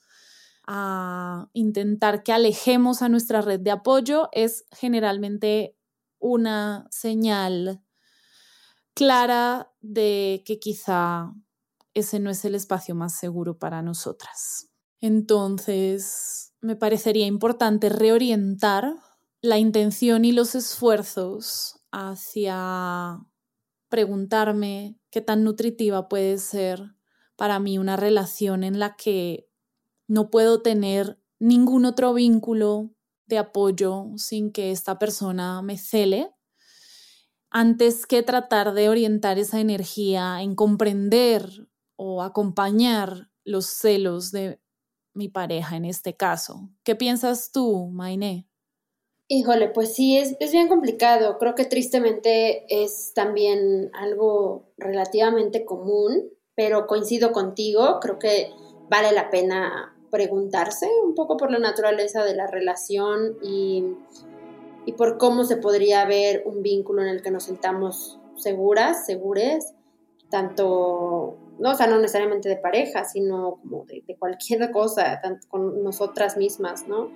a 0.67 1.49
intentar 1.53 2.23
que 2.23 2.33
alejemos 2.33 3.01
a 3.01 3.09
nuestra 3.09 3.41
red 3.41 3.59
de 3.59 3.71
apoyo, 3.71 4.29
es 4.31 4.65
generalmente 4.71 5.77
una 6.19 6.87
señal 6.89 7.83
clara 8.93 9.71
de 9.81 10.43
que 10.45 10.59
quizá 10.59 11.33
ese 11.93 12.19
no 12.19 12.29
es 12.29 12.43
el 12.45 12.55
espacio 12.55 12.95
más 12.95 13.17
seguro 13.17 13.57
para 13.57 13.81
nosotras. 13.81 14.69
Entonces, 14.99 16.53
me 16.61 16.75
parecería 16.75 17.25
importante 17.25 17.89
reorientar 17.89 18.95
la 19.41 19.59
intención 19.59 20.25
y 20.25 20.31
los 20.31 20.55
esfuerzos 20.55 21.79
hacia 21.91 23.19
preguntarme 23.89 24.99
qué 25.11 25.21
tan 25.21 25.43
nutritiva 25.43 26.09
puede 26.09 26.37
ser 26.37 26.95
para 27.35 27.59
mí 27.59 27.77
una 27.77 27.95
relación 27.97 28.63
en 28.63 28.79
la 28.79 28.95
que 28.95 29.47
no 30.07 30.29
puedo 30.29 30.61
tener 30.61 31.19
ningún 31.39 31.85
otro 31.85 32.13
vínculo 32.13 32.91
de 33.27 33.37
apoyo 33.37 34.07
sin 34.17 34.51
que 34.51 34.71
esta 34.71 34.99
persona 34.99 35.61
me 35.61 35.77
cele, 35.77 36.31
antes 37.49 38.05
que 38.05 38.21
tratar 38.21 38.73
de 38.73 38.89
orientar 38.89 39.39
esa 39.39 39.59
energía 39.59 40.41
en 40.41 40.55
comprender 40.55 41.69
o 41.95 42.21
acompañar 42.21 43.29
los 43.43 43.65
celos 43.67 44.31
de 44.31 44.59
mi 45.13 45.29
pareja 45.29 45.77
en 45.77 45.85
este 45.85 46.15
caso. 46.15 46.69
¿Qué 46.83 46.95
piensas 46.95 47.51
tú, 47.51 47.87
Mainé? 47.91 48.49
Híjole, 49.27 49.69
pues 49.69 49.95
sí, 49.95 50.17
es, 50.17 50.35
es, 50.39 50.51
bien 50.51 50.67
complicado. 50.67 51.37
Creo 51.39 51.55
que 51.55 51.65
tristemente 51.65 52.65
es 52.67 53.13
también 53.15 53.89
algo 53.93 54.73
relativamente 54.77 55.65
común, 55.65 56.29
pero 56.53 56.85
coincido 56.85 57.31
contigo, 57.31 57.99
creo 58.01 58.19
que 58.19 58.51
vale 58.89 59.13
la 59.13 59.29
pena 59.29 59.94
preguntarse 60.15 60.87
un 61.03 61.13
poco 61.13 61.35
por 61.35 61.51
la 61.51 61.59
naturaleza 61.59 62.23
de 62.23 62.33
la 62.35 62.47
relación 62.47 63.37
y, 63.43 63.83
y 64.85 64.93
por 64.93 65.17
cómo 65.17 65.43
se 65.43 65.57
podría 65.57 66.05
ver 66.05 66.43
un 66.45 66.63
vínculo 66.63 67.01
en 67.01 67.09
el 67.09 67.21
que 67.21 67.31
nos 67.31 67.43
sentamos 67.43 68.17
seguras, 68.37 69.05
segures, 69.05 69.73
tanto, 70.29 71.35
no, 71.59 71.71
o 71.71 71.75
sea, 71.75 71.87
no 71.87 71.99
necesariamente 71.99 72.47
de 72.47 72.55
pareja, 72.55 73.03
sino 73.03 73.59
como 73.61 73.83
de, 73.83 74.03
de 74.07 74.15
cualquier 74.15 74.71
cosa, 74.71 75.19
tanto 75.21 75.45
con 75.49 75.83
nosotras 75.83 76.37
mismas, 76.37 76.87
¿no? 76.87 77.11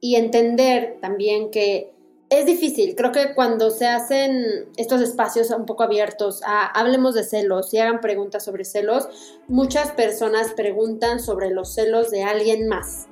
y 0.00 0.16
entender 0.16 0.98
también 1.00 1.50
que 1.50 1.92
es 2.28 2.44
difícil, 2.44 2.96
creo 2.96 3.12
que 3.12 3.34
cuando 3.34 3.70
se 3.70 3.86
hacen 3.86 4.68
estos 4.76 5.00
espacios 5.00 5.50
un 5.50 5.64
poco 5.64 5.84
abiertos 5.84 6.42
a 6.44 6.66
hablemos 6.66 7.14
de 7.14 7.22
celos 7.22 7.72
y 7.72 7.78
hagan 7.78 8.00
preguntas 8.00 8.44
sobre 8.44 8.64
celos, 8.64 9.08
muchas 9.46 9.92
personas 9.92 10.52
preguntan 10.54 11.20
sobre 11.20 11.50
los 11.50 11.74
celos 11.74 12.10
de 12.10 12.24
alguien 12.24 12.68
más. 12.68 13.06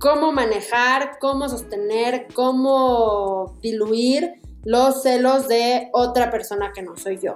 Cómo 0.00 0.32
manejar, 0.32 1.20
cómo 1.20 1.48
sostener, 1.48 2.26
cómo 2.34 3.56
diluir 3.62 4.40
los 4.64 5.02
celos 5.02 5.46
de 5.46 5.88
otra 5.92 6.32
persona 6.32 6.72
que 6.74 6.82
no 6.82 6.96
soy 6.96 7.20
yo. 7.22 7.34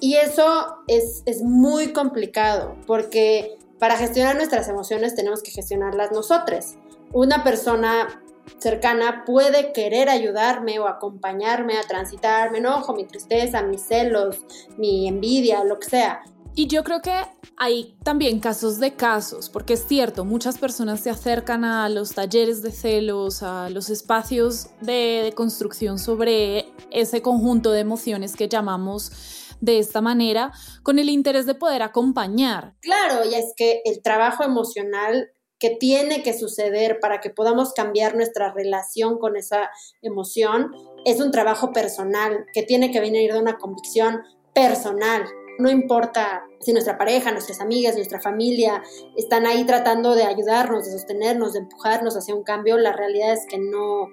Y 0.00 0.16
eso 0.16 0.78
es, 0.88 1.22
es 1.26 1.42
muy 1.42 1.92
complicado 1.92 2.74
porque 2.88 3.56
para 3.78 3.96
gestionar 3.96 4.34
nuestras 4.34 4.66
emociones 4.66 5.14
tenemos 5.14 5.44
que 5.44 5.52
gestionarlas 5.52 6.10
nosotros 6.10 6.74
una 7.12 7.44
persona 7.44 8.21
cercana 8.58 9.24
puede 9.24 9.72
querer 9.72 10.08
ayudarme 10.08 10.78
o 10.78 10.86
acompañarme 10.86 11.78
a 11.78 11.82
transitar 11.82 12.50
mi 12.50 12.58
enojo, 12.58 12.94
mi 12.94 13.04
tristeza, 13.04 13.62
mis 13.62 13.82
celos, 13.82 14.40
mi 14.76 15.08
envidia, 15.08 15.64
lo 15.64 15.78
que 15.78 15.88
sea. 15.88 16.22
Y 16.54 16.66
yo 16.66 16.84
creo 16.84 17.00
que 17.00 17.14
hay 17.56 17.96
también 18.04 18.38
casos 18.38 18.78
de 18.78 18.94
casos, 18.94 19.48
porque 19.48 19.72
es 19.72 19.86
cierto, 19.86 20.26
muchas 20.26 20.58
personas 20.58 21.00
se 21.00 21.08
acercan 21.08 21.64
a 21.64 21.88
los 21.88 22.12
talleres 22.12 22.60
de 22.60 22.72
celos, 22.72 23.42
a 23.42 23.70
los 23.70 23.88
espacios 23.88 24.66
de, 24.82 25.32
construcción 25.34 25.98
sobre 25.98 26.66
ese 26.90 27.22
conjunto 27.22 27.72
de 27.72 27.80
emociones 27.80 28.36
que 28.36 28.48
llamamos 28.48 29.12
de 29.60 29.78
esta 29.78 30.02
manera, 30.02 30.52
con 30.82 30.98
el 30.98 31.08
interés 31.08 31.46
de 31.46 31.54
poder 31.54 31.82
acompañar. 31.82 32.74
Claro, 32.80 33.24
y 33.24 33.34
es 33.34 33.54
que 33.56 33.80
el 33.84 34.02
trabajo 34.02 34.42
emocional 34.42 35.30
que 35.62 35.70
tiene 35.70 36.24
que 36.24 36.36
suceder 36.36 36.98
para 36.98 37.20
que 37.20 37.30
podamos 37.30 37.72
cambiar 37.72 38.16
nuestra 38.16 38.52
relación 38.52 39.16
con 39.20 39.36
esa 39.36 39.70
emoción 40.02 40.72
es 41.04 41.20
un 41.20 41.30
trabajo 41.30 41.72
personal, 41.72 42.46
que 42.52 42.64
tiene 42.64 42.90
que 42.90 42.98
venir 42.98 43.32
de 43.32 43.38
una 43.38 43.58
convicción 43.58 44.22
personal. 44.52 45.22
No 45.60 45.70
importa 45.70 46.42
si 46.58 46.72
nuestra 46.72 46.98
pareja, 46.98 47.30
nuestras 47.30 47.60
amigas, 47.60 47.94
nuestra 47.94 48.20
familia 48.20 48.82
están 49.16 49.46
ahí 49.46 49.62
tratando 49.64 50.16
de 50.16 50.24
ayudarnos, 50.24 50.84
de 50.84 50.90
sostenernos, 50.90 51.52
de 51.52 51.60
empujarnos 51.60 52.16
hacia 52.16 52.34
un 52.34 52.42
cambio, 52.42 52.76
la 52.76 52.92
realidad 52.92 53.32
es 53.32 53.46
que 53.46 53.58
no, 53.58 54.08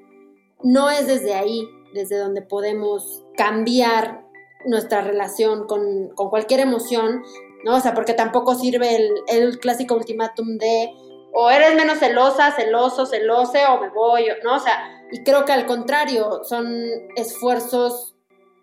no 0.62 0.91
es 0.91 1.08
desde 1.08 1.34
ahí, 1.34 1.68
desde 1.96 2.20
donde 2.20 2.44
podemos 2.44 3.24
cambiar 3.36 4.24
nuestra 4.68 5.01
relación 5.01 5.65
con, 5.65 6.10
cualquier 6.10 6.60
emoción, 6.60 7.24
¿no? 7.65 7.77
O 7.77 7.79
sea, 7.79 7.96
porque 7.96 8.13
tampoco 8.13 8.53
sirve 8.53 8.96
el, 8.96 9.12
el 9.29 9.58
clásico 9.58 9.96
ultimátum 9.96 10.60
de 10.60 10.91
o 11.33 11.50
eres 11.50 11.75
menos 11.75 12.00
celosa, 12.00 12.51
celoso, 12.51 13.05
celose 13.05 13.65
o 13.65 13.79
me 13.81 13.89
voy, 13.89 14.25
¿no? 14.43 14.55
O 14.55 14.59
sea, 14.59 15.03
y 15.12 15.24
creo 15.24 15.45
que 15.45 15.53
al 15.53 15.65
contrario, 15.65 16.43
son 16.43 16.83
esfuerzos 17.15 18.15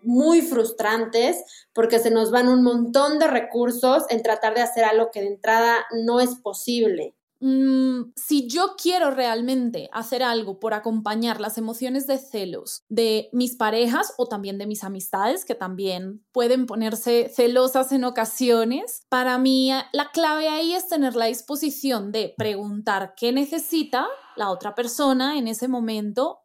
muy 0.03 0.41
frustrantes 0.41 1.43
porque 1.73 1.99
se 1.99 2.11
nos 2.11 2.31
van 2.31 2.47
un 2.47 2.63
montón 2.63 3.19
de 3.19 3.27
recursos 3.27 4.05
en 4.09 4.23
tratar 4.23 4.53
de 4.55 4.61
hacer 4.61 4.85
algo 4.85 5.11
que 5.11 5.21
de 5.21 5.27
entrada 5.27 5.85
no 6.05 6.21
es 6.21 6.35
posible. 6.35 7.16
Mm, 7.39 8.13
si 8.15 8.47
yo 8.47 8.75
quiero 8.81 9.11
realmente 9.11 9.89
hacer 9.93 10.23
algo 10.23 10.59
por 10.59 10.73
acompañar 10.73 11.39
las 11.39 11.57
emociones 11.57 12.07
de 12.07 12.17
celos 12.17 12.83
de 12.89 13.29
mis 13.31 13.55
parejas 13.55 14.13
o 14.17 14.27
también 14.27 14.57
de 14.57 14.65
mis 14.65 14.83
amistades, 14.83 15.45
que 15.45 15.55
también 15.55 16.25
pueden 16.31 16.65
ponerse 16.65 17.29
celosas 17.33 17.91
en 17.91 18.03
ocasiones, 18.03 19.01
para 19.09 19.37
mí 19.37 19.71
la 19.91 20.11
clave 20.11 20.49
ahí 20.49 20.73
es 20.73 20.87
tener 20.87 21.15
la 21.15 21.25
disposición 21.25 22.11
de 22.11 22.33
preguntar 22.37 23.13
qué 23.15 23.31
necesita 23.31 24.07
la 24.35 24.49
otra 24.49 24.73
persona 24.73 25.37
en 25.37 25.47
ese 25.47 25.67
momento 25.67 26.39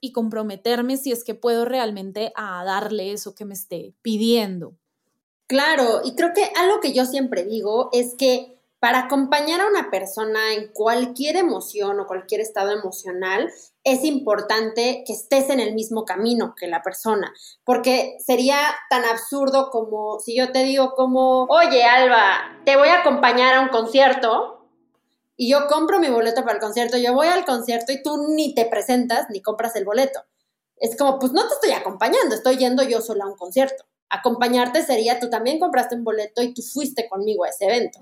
y 0.00 0.12
comprometerme 0.12 0.96
si 0.96 1.12
es 1.12 1.24
que 1.24 1.34
puedo 1.34 1.64
realmente 1.64 2.32
a 2.36 2.62
darle 2.64 3.12
eso 3.12 3.34
que 3.34 3.44
me 3.44 3.54
esté 3.54 3.94
pidiendo. 4.02 4.76
Claro, 5.46 6.00
y 6.04 6.14
creo 6.14 6.32
que 6.34 6.50
algo 6.56 6.80
que 6.80 6.92
yo 6.92 7.04
siempre 7.04 7.44
digo 7.44 7.90
es 7.92 8.14
que 8.16 8.53
para 8.84 8.98
acompañar 8.98 9.62
a 9.62 9.66
una 9.66 9.90
persona 9.90 10.52
en 10.52 10.68
cualquier 10.68 11.36
emoción 11.36 12.00
o 12.00 12.06
cualquier 12.06 12.42
estado 12.42 12.70
emocional, 12.70 13.50
es 13.82 14.04
importante 14.04 15.04
que 15.06 15.14
estés 15.14 15.48
en 15.48 15.58
el 15.58 15.72
mismo 15.72 16.04
camino 16.04 16.54
que 16.54 16.66
la 16.66 16.82
persona, 16.82 17.32
porque 17.64 18.18
sería 18.22 18.58
tan 18.90 19.06
absurdo 19.06 19.70
como 19.70 20.20
si 20.20 20.36
yo 20.36 20.52
te 20.52 20.64
digo 20.64 20.92
como, 20.94 21.44
oye 21.44 21.82
Alba, 21.82 22.60
te 22.66 22.76
voy 22.76 22.88
a 22.88 23.00
acompañar 23.00 23.54
a 23.54 23.62
un 23.62 23.68
concierto 23.68 24.68
y 25.34 25.48
yo 25.48 25.66
compro 25.66 25.98
mi 25.98 26.10
boleto 26.10 26.42
para 26.42 26.56
el 26.56 26.60
concierto, 26.60 26.98
yo 26.98 27.14
voy 27.14 27.28
al 27.28 27.46
concierto 27.46 27.90
y 27.90 28.02
tú 28.02 28.34
ni 28.36 28.54
te 28.54 28.66
presentas 28.66 29.30
ni 29.30 29.40
compras 29.40 29.76
el 29.76 29.86
boleto. 29.86 30.20
Es 30.76 30.94
como, 30.94 31.18
pues 31.18 31.32
no 31.32 31.48
te 31.48 31.54
estoy 31.54 31.70
acompañando, 31.70 32.34
estoy 32.34 32.58
yendo 32.58 32.82
yo 32.82 33.00
sola 33.00 33.24
a 33.24 33.28
un 33.28 33.36
concierto. 33.38 33.86
Acompañarte 34.10 34.82
sería, 34.82 35.18
tú 35.20 35.30
también 35.30 35.58
compraste 35.58 35.94
un 35.94 36.04
boleto 36.04 36.42
y 36.42 36.52
tú 36.52 36.60
fuiste 36.60 37.08
conmigo 37.08 37.44
a 37.44 37.48
ese 37.48 37.64
evento 37.64 38.00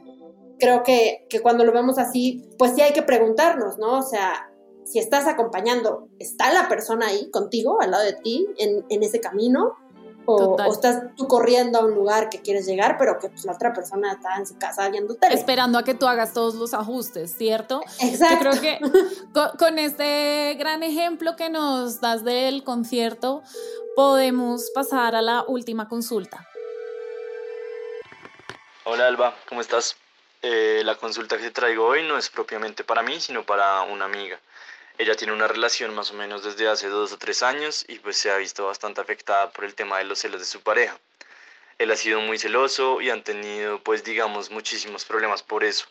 creo 0.62 0.84
que, 0.84 1.26
cuando 1.42 1.64
lo 1.64 1.72
vemos 1.72 1.98
así, 1.98 2.48
pues 2.56 2.76
sí 2.76 2.82
hay 2.82 2.92
que 2.92 3.02
preguntarnos, 3.02 3.78
¿no? 3.78 3.98
O 3.98 4.02
sea, 4.02 4.48
si 4.84 5.00
estás 5.00 5.26
acompañando, 5.26 6.06
¿está 6.20 6.52
la 6.52 6.68
persona 6.68 7.08
ahí 7.08 7.32
contigo, 7.32 7.82
al 7.82 7.90
lado 7.90 8.04
de 8.04 8.12
ti, 8.12 8.46
en, 8.58 9.02
ese 9.02 9.20
camino? 9.20 9.74
O, 10.24 10.56
estás 10.72 11.16
tú 11.16 11.26
corriendo 11.26 11.80
a 11.80 11.84
un 11.84 11.96
lugar 11.96 12.28
que 12.28 12.42
quieres 12.42 12.64
llegar, 12.64 12.96
pero 12.96 13.18
que 13.18 13.28
pues, 13.28 13.44
la 13.44 13.54
otra 13.54 13.72
persona 13.72 14.12
está 14.12 14.36
en 14.36 14.46
su 14.46 14.56
casa 14.56 14.88
viendo 14.88 15.16
tele. 15.16 15.34
Esperando 15.34 15.78
a 15.78 15.82
que 15.82 15.94
tú 15.94 16.06
hagas 16.06 16.32
todos 16.32 16.54
los 16.54 16.74
ajustes, 16.74 17.34
¿cierto? 17.36 17.80
Exacto. 17.98 18.44
Yo 18.44 18.50
creo 18.50 18.60
que 18.60 18.78
con, 19.34 19.56
con 19.58 19.78
este 19.80 20.54
gran 20.60 20.84
ejemplo 20.84 21.34
que 21.34 21.50
nos 21.50 22.00
das 22.00 22.22
del 22.22 22.62
concierto, 22.62 23.42
podemos 23.96 24.70
pasar 24.72 25.16
a 25.16 25.22
la 25.22 25.42
última 25.48 25.88
consulta. 25.88 26.46
Hola 28.84 29.08
Alba, 29.08 29.34
¿cómo 29.48 29.60
estás? 29.60 29.96
Eh, 30.44 30.82
la 30.84 30.96
consulta 30.96 31.36
que 31.36 31.44
te 31.44 31.50
traigo 31.52 31.86
hoy 31.86 32.02
no 32.02 32.18
es 32.18 32.28
propiamente 32.28 32.82
para 32.82 33.04
mí, 33.04 33.20
sino 33.20 33.46
para 33.46 33.82
una 33.82 34.06
amiga. 34.06 34.40
Ella 34.98 35.14
tiene 35.14 35.32
una 35.32 35.46
relación 35.46 35.94
más 35.94 36.10
o 36.10 36.14
menos 36.14 36.42
desde 36.42 36.68
hace 36.68 36.88
dos 36.88 37.12
o 37.12 37.18
tres 37.18 37.44
años 37.44 37.84
y 37.86 38.00
pues 38.00 38.16
se 38.16 38.28
ha 38.28 38.38
visto 38.38 38.66
bastante 38.66 39.00
afectada 39.00 39.50
por 39.52 39.64
el 39.64 39.76
tema 39.76 39.98
de 39.98 40.04
los 40.04 40.18
celos 40.18 40.40
de 40.40 40.46
su 40.46 40.60
pareja. 40.60 40.98
Él 41.78 41.92
ha 41.92 41.96
sido 41.96 42.20
muy 42.20 42.38
celoso 42.38 43.00
y 43.00 43.10
han 43.10 43.22
tenido 43.22 43.80
pues 43.84 44.02
digamos 44.02 44.50
muchísimos 44.50 45.04
problemas 45.04 45.44
por 45.44 45.62
eso. 45.62 45.86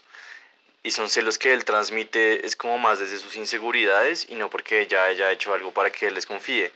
Y 0.83 0.91
son 0.91 1.09
celos 1.09 1.37
que 1.37 1.53
él 1.53 1.63
transmite 1.63 2.45
es 2.45 2.57
como 2.57 2.77
más 2.77 2.99
desde 2.99 3.19
sus 3.19 3.37
inseguridades 3.37 4.27
y 4.29 4.35
no 4.35 4.49
porque 4.49 4.81
ella 4.81 5.05
haya 5.05 5.31
hecho 5.31 5.53
algo 5.53 5.71
para 5.71 5.91
que 5.91 6.07
él 6.07 6.13
les 6.15 6.25
confíe. 6.25 6.73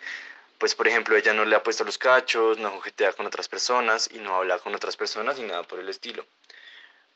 Pues 0.60 0.76
por 0.76 0.88
ejemplo 0.88 1.18
ella 1.18 1.34
no 1.34 1.44
le 1.44 1.58
ha 1.58 1.64
puesto 1.64 1.84
los 1.84 1.98
cachos, 1.98 2.58
no 2.58 2.72
juguetea 2.72 3.12
con 3.12 3.26
otras 3.26 3.50
personas 3.50 4.10
y 4.14 4.20
no 4.20 4.36
habla 4.38 4.60
con 4.60 4.74
otras 4.74 4.96
personas 4.96 5.38
ni 5.40 5.46
nada 5.46 5.64
por 5.64 5.80
el 5.80 5.90
estilo. 5.90 6.26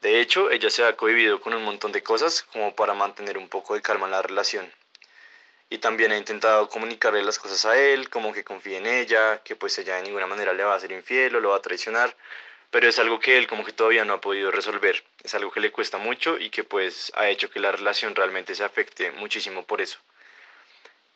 De 0.01 0.21
hecho, 0.21 0.49
ella 0.49 0.69
se 0.69 0.85
ha 0.85 0.95
cohibido 0.95 1.41
con 1.41 1.53
un 1.53 1.63
montón 1.63 1.91
de 1.91 2.01
cosas 2.01 2.43
como 2.43 2.73
para 2.73 2.93
mantener 2.93 3.37
un 3.37 3.49
poco 3.49 3.73
de 3.73 3.81
calma 3.81 4.05
en 4.05 4.11
la 4.11 4.21
relación. 4.21 4.71
Y 5.69 5.79
también 5.79 6.13
ha 6.13 6.17
intentado 6.17 6.69
comunicarle 6.69 7.21
las 7.21 7.37
cosas 7.37 7.65
a 7.65 7.77
él, 7.77 8.09
como 8.09 8.33
que 8.33 8.45
confíe 8.45 8.77
en 8.77 8.87
ella, 8.87 9.41
que 9.43 9.55
pues 9.57 9.77
ella 9.77 9.97
de 9.97 10.03
ninguna 10.03 10.25
manera 10.25 10.53
le 10.53 10.63
va 10.63 10.73
a 10.73 10.77
hacer 10.77 10.91
infiel 10.93 11.35
o 11.35 11.41
lo 11.41 11.49
va 11.49 11.57
a 11.57 11.61
traicionar, 11.61 12.15
pero 12.71 12.87
es 12.87 12.97
algo 12.97 13.19
que 13.19 13.37
él 13.37 13.47
como 13.47 13.65
que 13.65 13.73
todavía 13.73 14.05
no 14.05 14.13
ha 14.13 14.21
podido 14.21 14.51
resolver. 14.51 15.03
Es 15.21 15.33
algo 15.35 15.51
que 15.51 15.59
le 15.59 15.71
cuesta 15.71 15.97
mucho 15.97 16.37
y 16.39 16.49
que 16.49 16.63
pues 16.63 17.11
ha 17.15 17.27
hecho 17.29 17.49
que 17.49 17.59
la 17.59 17.71
relación 17.73 18.15
realmente 18.15 18.55
se 18.55 18.63
afecte 18.63 19.11
muchísimo 19.11 19.65
por 19.65 19.81
eso. 19.81 19.99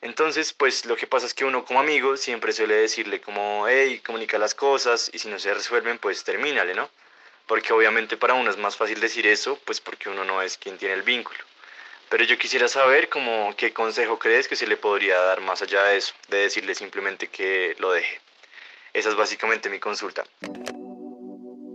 Entonces, 0.02 0.52
pues 0.52 0.86
lo 0.86 0.98
que 0.98 1.08
pasa 1.08 1.26
es 1.26 1.34
que 1.34 1.46
uno 1.46 1.64
como 1.64 1.80
amigo 1.80 2.18
siempre 2.18 2.52
suele 2.52 2.76
decirle 2.76 3.22
como, 3.22 3.66
hey, 3.70 4.02
comunica 4.06 4.38
las 4.38 4.54
cosas 4.54 5.10
y 5.14 5.20
si 5.20 5.30
no 5.30 5.40
se 5.40 5.54
resuelven, 5.54 5.98
pues 6.00 6.26
termínale, 6.26 6.76
¿no? 6.76 6.90
Porque 7.48 7.74
obviamente 7.74 8.18
para 8.18 8.34
uno 8.34 8.50
es 8.50 8.58
más 8.58 8.76
fácil 8.76 9.00
decir 9.00 9.28
eso, 9.28 9.60
pues 9.66 9.82
porque 9.82 10.10
uno 10.10 10.24
no 10.24 10.42
es 10.42 10.58
quien 10.58 10.78
tiene 10.78 10.96
el 10.96 11.04
vínculo. 11.04 11.40
Pero 12.10 12.24
yo 12.26 12.38
quisiera 12.38 12.68
saber 12.68 13.10
como 13.10 13.56
qué 13.58 13.74
consejo 13.74 14.20
crees 14.20 14.48
que 14.48 14.56
se 14.56 14.68
le 14.68 14.78
podría 14.78 15.18
dar 15.20 15.42
más 15.42 15.62
allá 15.62 15.84
de 15.86 15.98
eso, 15.98 16.14
de 16.30 16.38
decirle 16.38 16.76
simplemente 16.76 17.28
que 17.28 17.76
lo 17.80 17.92
deje. 17.92 18.22
Esa 18.94 19.10
es 19.10 19.16
básicamente 19.16 19.70
mi 19.70 19.80
consulta. 19.80 20.24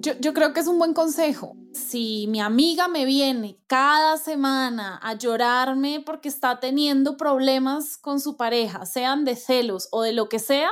Yo, 0.01 0.13
yo, 0.21 0.33
creo 0.33 0.53
que 0.55 0.61
es 0.61 0.69
un 0.69 0.79
buen 0.79 0.95
consejo. 0.95 1.57
Si 1.73 2.27
mi 2.29 2.41
amiga 2.41 2.87
me 2.87 3.05
viene 3.05 3.59
cada 3.67 4.17
semana 4.17 5.01
a 5.03 5.15
llorarme 5.15 6.01
porque 6.07 6.29
está 6.29 6.61
teniendo 6.61 7.17
problemas 7.17 7.99
con 7.99 8.21
su 8.21 8.37
pareja, 8.37 8.87
sean 8.87 9.25
de 9.25 9.35
celos 9.35 9.89
o 9.91 10.03
de 10.03 10.13
lo 10.13 10.29
que 10.29 10.39
sea, 10.39 10.71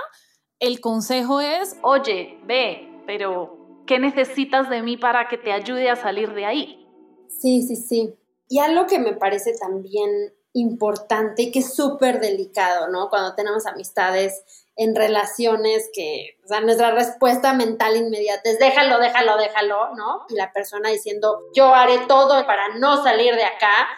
el 0.60 0.80
consejo 0.80 1.40
es, 1.40 1.76
oye, 1.82 2.38
ve, 2.44 2.88
pero 3.04 3.55
¿Qué 3.86 3.98
necesitas 3.98 4.68
de 4.68 4.82
mí 4.82 4.96
para 4.96 5.28
que 5.28 5.38
te 5.38 5.52
ayude 5.52 5.88
a 5.90 5.96
salir 5.96 6.34
de 6.34 6.44
ahí? 6.44 6.86
Sí, 7.28 7.62
sí, 7.62 7.76
sí. 7.76 8.14
Y 8.48 8.58
algo 8.58 8.86
que 8.86 8.98
me 8.98 9.12
parece 9.12 9.52
también 9.58 10.34
importante 10.52 11.42
y 11.42 11.52
que 11.52 11.58
es 11.58 11.74
súper 11.74 12.18
delicado, 12.18 12.88
¿no? 12.88 13.10
Cuando 13.10 13.34
tenemos 13.34 13.66
amistades 13.66 14.42
en 14.74 14.94
relaciones 14.94 15.90
que, 15.92 16.38
o 16.44 16.48
sea, 16.48 16.60
nuestra 16.60 16.92
respuesta 16.92 17.52
mental 17.52 17.96
inmediata 17.96 18.50
es 18.50 18.58
déjalo, 18.58 18.98
déjalo, 18.98 19.36
déjalo, 19.36 19.94
¿no? 19.94 20.24
Y 20.30 20.34
la 20.34 20.52
persona 20.52 20.90
diciendo, 20.90 21.40
yo 21.54 21.74
haré 21.74 22.06
todo 22.08 22.46
para 22.46 22.76
no 22.78 23.02
salir 23.02 23.34
de 23.34 23.44
acá. 23.44 23.88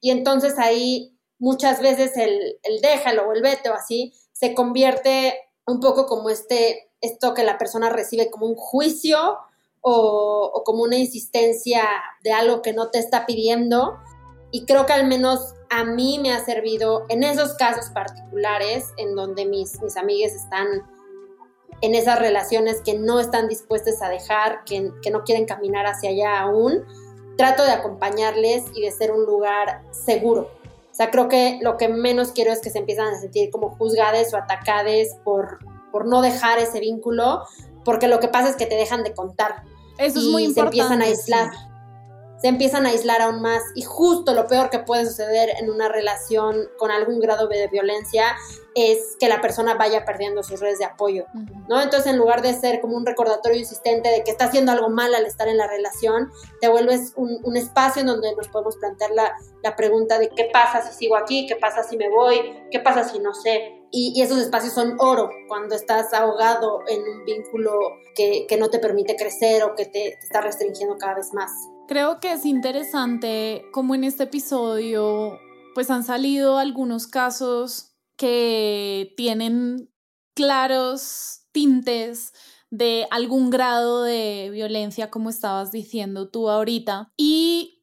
Y 0.00 0.10
entonces 0.10 0.58
ahí 0.58 1.18
muchas 1.38 1.80
veces 1.80 2.16
el, 2.16 2.58
el 2.62 2.80
déjalo 2.80 3.28
o 3.28 3.32
el 3.32 3.44
o 3.44 3.74
así 3.74 4.14
se 4.32 4.54
convierte 4.54 5.38
un 5.66 5.80
poco 5.80 6.06
como 6.06 6.30
este 6.30 6.90
esto 7.06 7.34
que 7.34 7.44
la 7.44 7.58
persona 7.58 7.90
recibe 7.90 8.30
como 8.30 8.46
un 8.46 8.56
juicio 8.56 9.38
o, 9.80 10.62
como 10.64 10.82
una 10.82 10.96
insistencia 10.96 11.84
de 12.24 12.32
algo 12.32 12.60
que 12.60 12.72
no 12.72 12.90
te 12.90 12.98
está 12.98 13.24
pidiendo. 13.24 13.98
Y 14.50 14.64
creo 14.64 14.84
que 14.84 14.92
al 14.92 15.06
menos 15.06 15.54
a 15.70 15.84
mí 15.84 16.18
me 16.20 16.32
ha 16.32 16.44
servido 16.44 17.06
en 17.08 17.22
esos 17.22 17.54
casos 17.54 17.90
particulares 17.90 18.86
en 18.96 19.14
donde 19.14 19.44
mis, 19.44 19.80
mis 19.82 19.96
amigas 19.96 20.32
están 20.32 20.66
en 21.82 21.94
esas 21.94 22.18
relaciones 22.18 22.80
que 22.82 22.94
no 22.98 23.20
están 23.20 23.48
dispuestas 23.48 24.02
a 24.02 24.08
dejar, 24.08 24.64
que, 24.64 24.90
que 25.02 25.10
no 25.10 25.24
quieren 25.24 25.44
caminar 25.44 25.86
hacia 25.86 26.10
allá 26.10 26.40
aún, 26.40 26.84
trato 27.36 27.64
de 27.64 27.72
acompañarles 27.72 28.64
y 28.74 28.82
de 28.82 28.90
ser 28.90 29.12
un 29.12 29.24
lugar 29.24 29.82
seguro, 29.90 30.50
O 30.90 30.94
sea, 30.94 31.10
creo 31.10 31.28
que 31.28 31.58
lo 31.60 31.76
que 31.76 31.88
menos 31.88 32.32
quiero 32.32 32.50
es 32.50 32.60
que 32.60 32.70
se 32.70 32.78
empiezan 32.78 33.08
a 33.08 33.20
sentir 33.20 33.50
como 33.50 33.70
juzgadas 33.76 34.32
o 34.32 34.38
atacadas 34.38 35.16
por, 35.22 35.58
por 35.90 36.06
no 36.06 36.22
dejar 36.22 36.58
ese 36.58 36.80
vínculo, 36.80 37.42
porque 37.84 38.08
lo 38.08 38.20
que 38.20 38.28
pasa 38.28 38.50
es 38.50 38.56
que 38.56 38.66
te 38.66 38.74
dejan 38.74 39.04
de 39.04 39.14
contar. 39.14 39.62
Eso 39.98 40.18
es 40.18 40.26
muy 40.26 40.44
y 40.44 40.52
se 40.52 40.60
empiezan 40.60 41.02
a 41.02 41.06
aislar. 41.06 41.50
Se 42.40 42.48
empiezan 42.48 42.84
a 42.84 42.90
aislar 42.90 43.22
aún 43.22 43.40
más. 43.40 43.62
Y 43.74 43.82
justo 43.82 44.34
lo 44.34 44.46
peor 44.46 44.68
que 44.68 44.80
puede 44.80 45.06
suceder 45.06 45.50
en 45.58 45.70
una 45.70 45.88
relación 45.88 46.68
con 46.78 46.90
algún 46.90 47.18
grado 47.18 47.48
de 47.48 47.66
violencia 47.68 48.36
es 48.74 49.16
que 49.18 49.28
la 49.28 49.40
persona 49.40 49.74
vaya 49.74 50.04
perdiendo 50.04 50.42
sus 50.42 50.60
redes 50.60 50.78
de 50.78 50.84
apoyo, 50.84 51.24
¿no? 51.66 51.80
Entonces, 51.80 52.12
en 52.12 52.18
lugar 52.18 52.42
de 52.42 52.52
ser 52.52 52.82
como 52.82 52.94
un 52.94 53.06
recordatorio 53.06 53.58
insistente 53.58 54.10
de 54.10 54.22
que 54.22 54.30
está 54.30 54.44
haciendo 54.44 54.70
algo 54.70 54.90
mal 54.90 55.14
al 55.14 55.24
estar 55.24 55.48
en 55.48 55.56
la 55.56 55.66
relación, 55.66 56.30
te 56.60 56.68
vuelves 56.68 57.14
un, 57.16 57.56
espacio 57.56 58.00
en 58.00 58.08
donde 58.08 58.36
nos 58.36 58.48
podemos 58.48 58.76
plantear 58.76 59.12
la, 59.12 59.32
la, 59.62 59.76
pregunta 59.76 60.18
de 60.18 60.28
qué 60.28 60.50
pasa 60.52 60.82
si 60.82 60.94
sigo 60.94 61.16
aquí, 61.16 61.46
qué 61.46 61.56
pasa 61.56 61.84
si 61.84 61.96
me 61.96 62.10
voy, 62.10 62.36
qué 62.70 62.80
pasa 62.80 63.04
si 63.04 63.18
no 63.18 63.32
sé. 63.32 63.85
Y, 63.90 64.20
esos 64.20 64.38
espacios 64.38 64.74
son 64.74 64.96
oro 64.98 65.30
cuando 65.48 65.74
estás 65.74 66.12
ahogado 66.12 66.80
en 66.88 67.00
un 67.00 67.24
vínculo 67.24 67.72
que, 68.14 68.46
que 68.48 68.56
no 68.56 68.68
te 68.68 68.78
permite 68.78 69.16
crecer 69.16 69.62
o 69.62 69.74
que 69.74 69.86
te, 69.86 70.14
está 70.22 70.40
restringiendo 70.40 70.96
cada 70.98 71.14
vez 71.14 71.32
más. 71.32 71.50
Creo 71.88 72.20
que 72.20 72.32
es 72.32 72.44
interesante 72.44 73.64
como 73.72 73.94
en 73.94 74.04
este 74.04 74.24
episodio 74.24 75.38
pues 75.74 75.90
han 75.90 76.04
salido 76.04 76.58
algunos 76.58 77.06
casos 77.06 77.96
que 78.16 79.12
tienen 79.16 79.90
claros 80.34 81.42
tintes 81.52 82.32
de 82.70 83.06
algún 83.10 83.50
grado 83.50 84.02
de 84.02 84.50
violencia, 84.52 85.10
como 85.10 85.30
estabas 85.30 85.70
diciendo 85.70 86.28
tú 86.28 86.48
ahorita. 86.48 87.12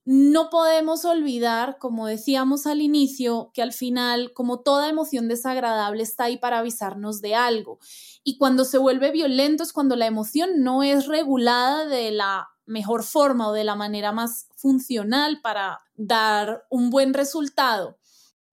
No 0.05 0.49
podemos 0.49 1.05
olvidar, 1.05 1.77
como 1.79 2.07
decíamos 2.07 2.67
al 2.67 2.81
inicio, 2.81 3.51
que 3.53 3.61
al 3.61 3.71
final, 3.71 4.33
como 4.33 4.59
toda 4.59 4.89
emoción 4.89 5.29
desagradable, 5.29 6.03
está 6.03 6.25
ahí 6.25 6.37
para 6.37 6.59
avisarnos 6.59 7.21
de 7.21 7.35
algo. 7.35 7.79
Y 8.23 8.37
cuando 8.37 8.65
se 8.65 8.77
vuelve 8.77 9.11
violento 9.11 9.63
es 9.63 9.71
cuando 9.71 9.95
la 9.95 10.05
emoción 10.05 10.61
no 10.61 10.83
es 10.83 11.07
regulada 11.07 11.85
de 11.85 12.11
la 12.11 12.49
mejor 12.65 13.03
forma 13.03 13.47
o 13.47 13.53
de 13.53 13.63
la 13.63 13.75
manera 13.75 14.11
más 14.11 14.47
funcional 14.55 15.39
para 15.41 15.79
dar 15.95 16.65
un 16.69 16.89
buen 16.89 17.13
resultado. 17.13 17.97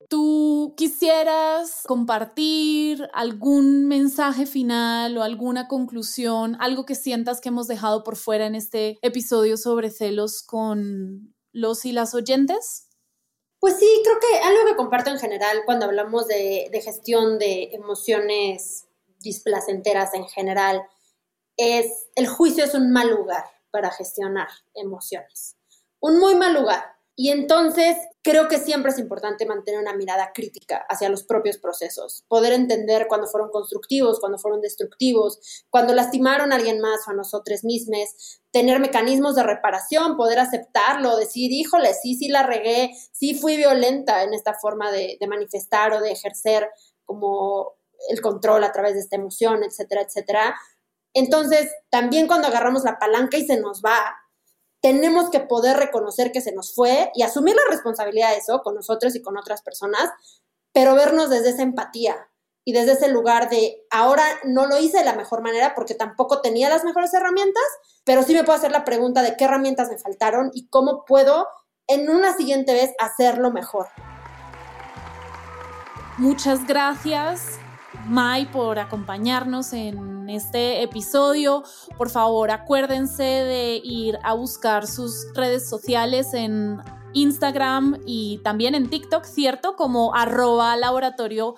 ¿Tú 0.08 0.74
quisieras 0.76 1.82
compartir 1.86 3.08
algún 3.12 3.86
mensaje 3.86 4.46
final 4.46 5.16
o 5.16 5.22
alguna 5.22 5.68
conclusión, 5.68 6.56
algo 6.58 6.84
que 6.84 6.96
sientas 6.96 7.40
que 7.40 7.50
hemos 7.50 7.68
dejado 7.68 8.02
por 8.02 8.16
fuera 8.16 8.46
en 8.46 8.56
este 8.56 8.98
episodio 9.02 9.56
sobre 9.56 9.90
celos 9.90 10.42
con 10.42 11.32
los 11.52 11.84
y 11.84 11.92
las 11.92 12.14
oyentes? 12.14 12.88
Pues 13.58 13.78
sí, 13.78 14.02
creo 14.04 14.18
que 14.20 14.38
algo 14.38 14.64
que 14.66 14.76
comparto 14.76 15.10
en 15.10 15.18
general 15.18 15.62
cuando 15.66 15.86
hablamos 15.86 16.26
de, 16.26 16.68
de 16.72 16.80
gestión 16.80 17.38
de 17.38 17.70
emociones 17.72 18.88
displacenteras 19.18 20.14
en 20.14 20.26
general 20.28 20.82
es 21.56 22.08
el 22.14 22.26
juicio 22.26 22.64
es 22.64 22.74
un 22.74 22.90
mal 22.90 23.10
lugar 23.10 23.44
para 23.70 23.90
gestionar 23.90 24.48
emociones. 24.74 25.56
Un 26.00 26.18
muy 26.18 26.34
mal 26.34 26.54
lugar. 26.54 26.96
Y 27.14 27.30
entonces 27.30 27.96
creo 28.22 28.48
que 28.48 28.59
siempre 28.59 28.92
es 28.92 28.98
importante 28.98 29.46
mantener 29.46 29.80
una 29.80 29.94
mirada 29.94 30.33
crítica 30.35 30.85
hacia 30.88 31.09
los 31.09 31.24
propios 31.24 31.59
procesos, 31.59 32.24
poder 32.28 32.52
entender 32.52 33.06
cuando 33.09 33.26
fueron 33.26 33.50
constructivos, 33.50 34.20
cuando 34.20 34.38
fueron 34.38 34.61
destructivos, 34.61 35.64
cuando 35.70 35.94
lastimaron 35.94 36.52
a 36.52 36.56
alguien 36.56 36.80
más 36.80 37.06
o 37.06 37.12
a 37.12 37.14
nosotros 37.14 37.64
mismos, 37.64 38.42
tener 38.50 38.80
mecanismos 38.80 39.37
de 39.37 39.42
reparación, 39.42 40.16
poder 40.16 40.38
aceptarlo, 40.38 41.16
decir, 41.16 41.50
híjole, 41.52 41.94
sí, 41.94 42.14
sí 42.14 42.28
la 42.28 42.42
regué, 42.42 42.90
sí 43.12 43.35
fui 43.35 43.56
violenta 43.56 44.22
en 44.22 44.35
esta 44.35 44.54
forma 44.54 44.92
de, 44.92 45.16
de 45.18 45.26
manifestar 45.26 45.92
o 45.92 46.00
de 46.00 46.12
ejercer 46.12 46.68
como 47.04 47.74
el 48.09 48.20
control 48.20 48.64
a 48.64 48.72
través 48.72 48.94
de 48.94 49.00
esta 49.00 49.16
emoción, 49.16 49.62
etcétera, 49.62 50.02
etcétera. 50.02 50.56
Entonces, 51.12 51.70
también 51.90 52.26
cuando 52.26 52.48
agarramos 52.48 52.85
la 52.85 52.98
palanca 52.98 53.37
y 53.37 53.46
se 53.46 53.61
nos 53.61 53.83
va, 53.83 54.16
tenemos 54.80 55.30
que 55.30 55.40
poder 55.40 55.76
reconocer 55.76 56.32
que 56.32 56.40
se 56.40 56.52
nos 56.52 56.74
fue 56.74 57.10
y 57.14 57.22
asumir 57.22 57.54
la 57.54 57.70
responsabilidad 57.70 58.30
de 58.30 58.38
eso 58.38 58.62
con 58.62 58.74
nosotros 58.74 59.14
y 59.14 59.22
con 59.22 59.36
otras 59.36 59.62
personas, 59.62 60.10
pero 60.72 60.94
vernos 60.94 61.30
desde 61.30 61.50
esa 61.50 61.62
empatía 61.62 62.16
y 62.64 62.72
desde 62.72 62.92
ese 62.92 63.08
lugar 63.08 63.50
de 63.50 63.86
ahora 63.90 64.24
no 64.44 64.66
lo 64.66 64.78
hice 64.78 64.98
de 64.98 65.04
la 65.04 65.14
mejor 65.14 65.42
manera 65.42 65.74
porque 65.74 65.94
tampoco 65.94 66.40
tenía 66.40 66.68
las 66.68 66.84
mejores 66.84 67.12
herramientas, 67.14 67.62
pero 68.04 68.22
sí 68.22 68.34
me 68.34 68.44
puedo 68.44 68.58
hacer 68.58 68.72
la 68.72 68.84
pregunta 68.84 69.22
de 69.22 69.36
qué 69.36 69.44
herramientas 69.44 69.90
me 69.90 69.98
faltaron 69.98 70.50
y 70.54 70.68
cómo 70.68 71.04
puedo 71.04 71.46
en 71.86 72.08
una 72.08 72.36
siguiente 72.36 72.72
vez 72.72 72.94
hacerlo 72.98 73.50
mejor. 73.50 73.88
Muchas 76.18 76.66
gracias 76.66 77.60
Mai 78.06 78.50
por 78.50 78.78
acompañarnos 78.78 79.72
en 79.72 80.28
este 80.28 80.82
episodio. 80.82 81.62
Por 81.96 82.10
favor, 82.10 82.50
acuérdense 82.50 83.22
de 83.22 83.80
ir 83.82 84.18
a 84.22 84.34
buscar 84.34 84.86
sus 84.86 85.26
redes 85.34 85.68
sociales 85.68 86.34
en 86.34 86.78
Instagram 87.12 88.00
y 88.06 88.38
también 88.44 88.74
en 88.74 88.88
TikTok, 88.88 89.24
¿cierto? 89.24 89.76
Como 89.76 90.14
arroba 90.14 90.76
laboratorio 90.76 91.54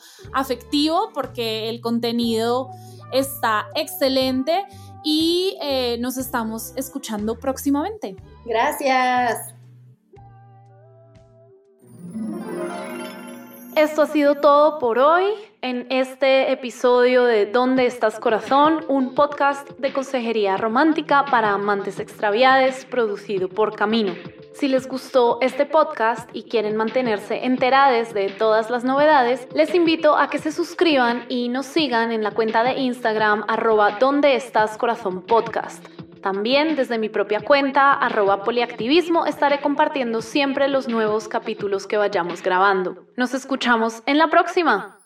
porque 1.15 1.69
el 1.69 1.81
contenido 1.81 2.71
está 3.13 3.67
excelente 3.75 4.65
y 5.05 5.57
eh, 5.61 5.99
nos 6.01 6.17
estamos 6.17 6.73
escuchando 6.77 7.39
próximamente. 7.39 8.17
Gracias. 8.45 9.55
Esto 13.77 14.03
ha 14.03 14.07
sido 14.07 14.35
todo 14.35 14.79
por 14.79 14.99
hoy 14.99 15.25
en 15.63 15.87
este 15.89 16.53
episodio 16.53 17.25
de 17.25 17.47
¿Dónde 17.47 17.87
estás 17.87 18.21
corazón? 18.21 18.85
Un 18.87 19.15
podcast 19.15 19.67
de 19.79 19.95
consejería 19.95 20.59
romántica 20.59 21.25
para 21.25 21.53
amantes 21.53 21.99
extraviados 21.99 22.85
producido 22.85 23.49
por 23.49 23.75
Camino. 23.75 24.13
Si 24.53 24.69
les 24.69 24.87
gustó 24.87 25.39
este 25.41 25.65
podcast 25.65 26.29
y 26.35 26.43
quieren 26.43 26.77
mantenerse 26.77 27.47
enterados 27.47 28.13
de 28.13 28.29
todas 28.29 28.69
las 28.69 28.85
novedades, 28.85 29.49
les 29.55 29.75
invito 29.75 30.19
a 30.19 30.29
que 30.29 30.39
se 30.39 30.53
suscriban 30.53 31.25
y 31.31 31.49
nos 31.49 31.65
sigan 31.65 32.13
en 32.13 32.23
la 32.23 32.33
cuenta 32.33 32.63
de 32.65 32.79
Instagram 32.79 33.45
arroba 33.49 33.97
¿Dónde 33.99 34.37
estás 34.37 34.77
corazón 34.77 35.23
podcast. 35.23 36.02
También 36.23 36.77
desde 36.77 36.99
mi 36.99 37.09
propia 37.09 37.41
cuenta, 37.41 37.93
arroba 37.93 38.45
poliactivismo, 38.45 39.27
estaré 39.27 39.61
compartiendo 39.61 40.23
siempre 40.23 40.69
los 40.69 40.89
nuevos 40.89 41.27
capítulos 41.27 41.89
que 41.89 41.97
vayamos 41.97 42.43
grabando. 42.43 43.07
Nos 43.17 43.35
escuchamos 43.35 44.03
en 44.07 44.19
la 44.19 44.29
próxima. 44.29 45.02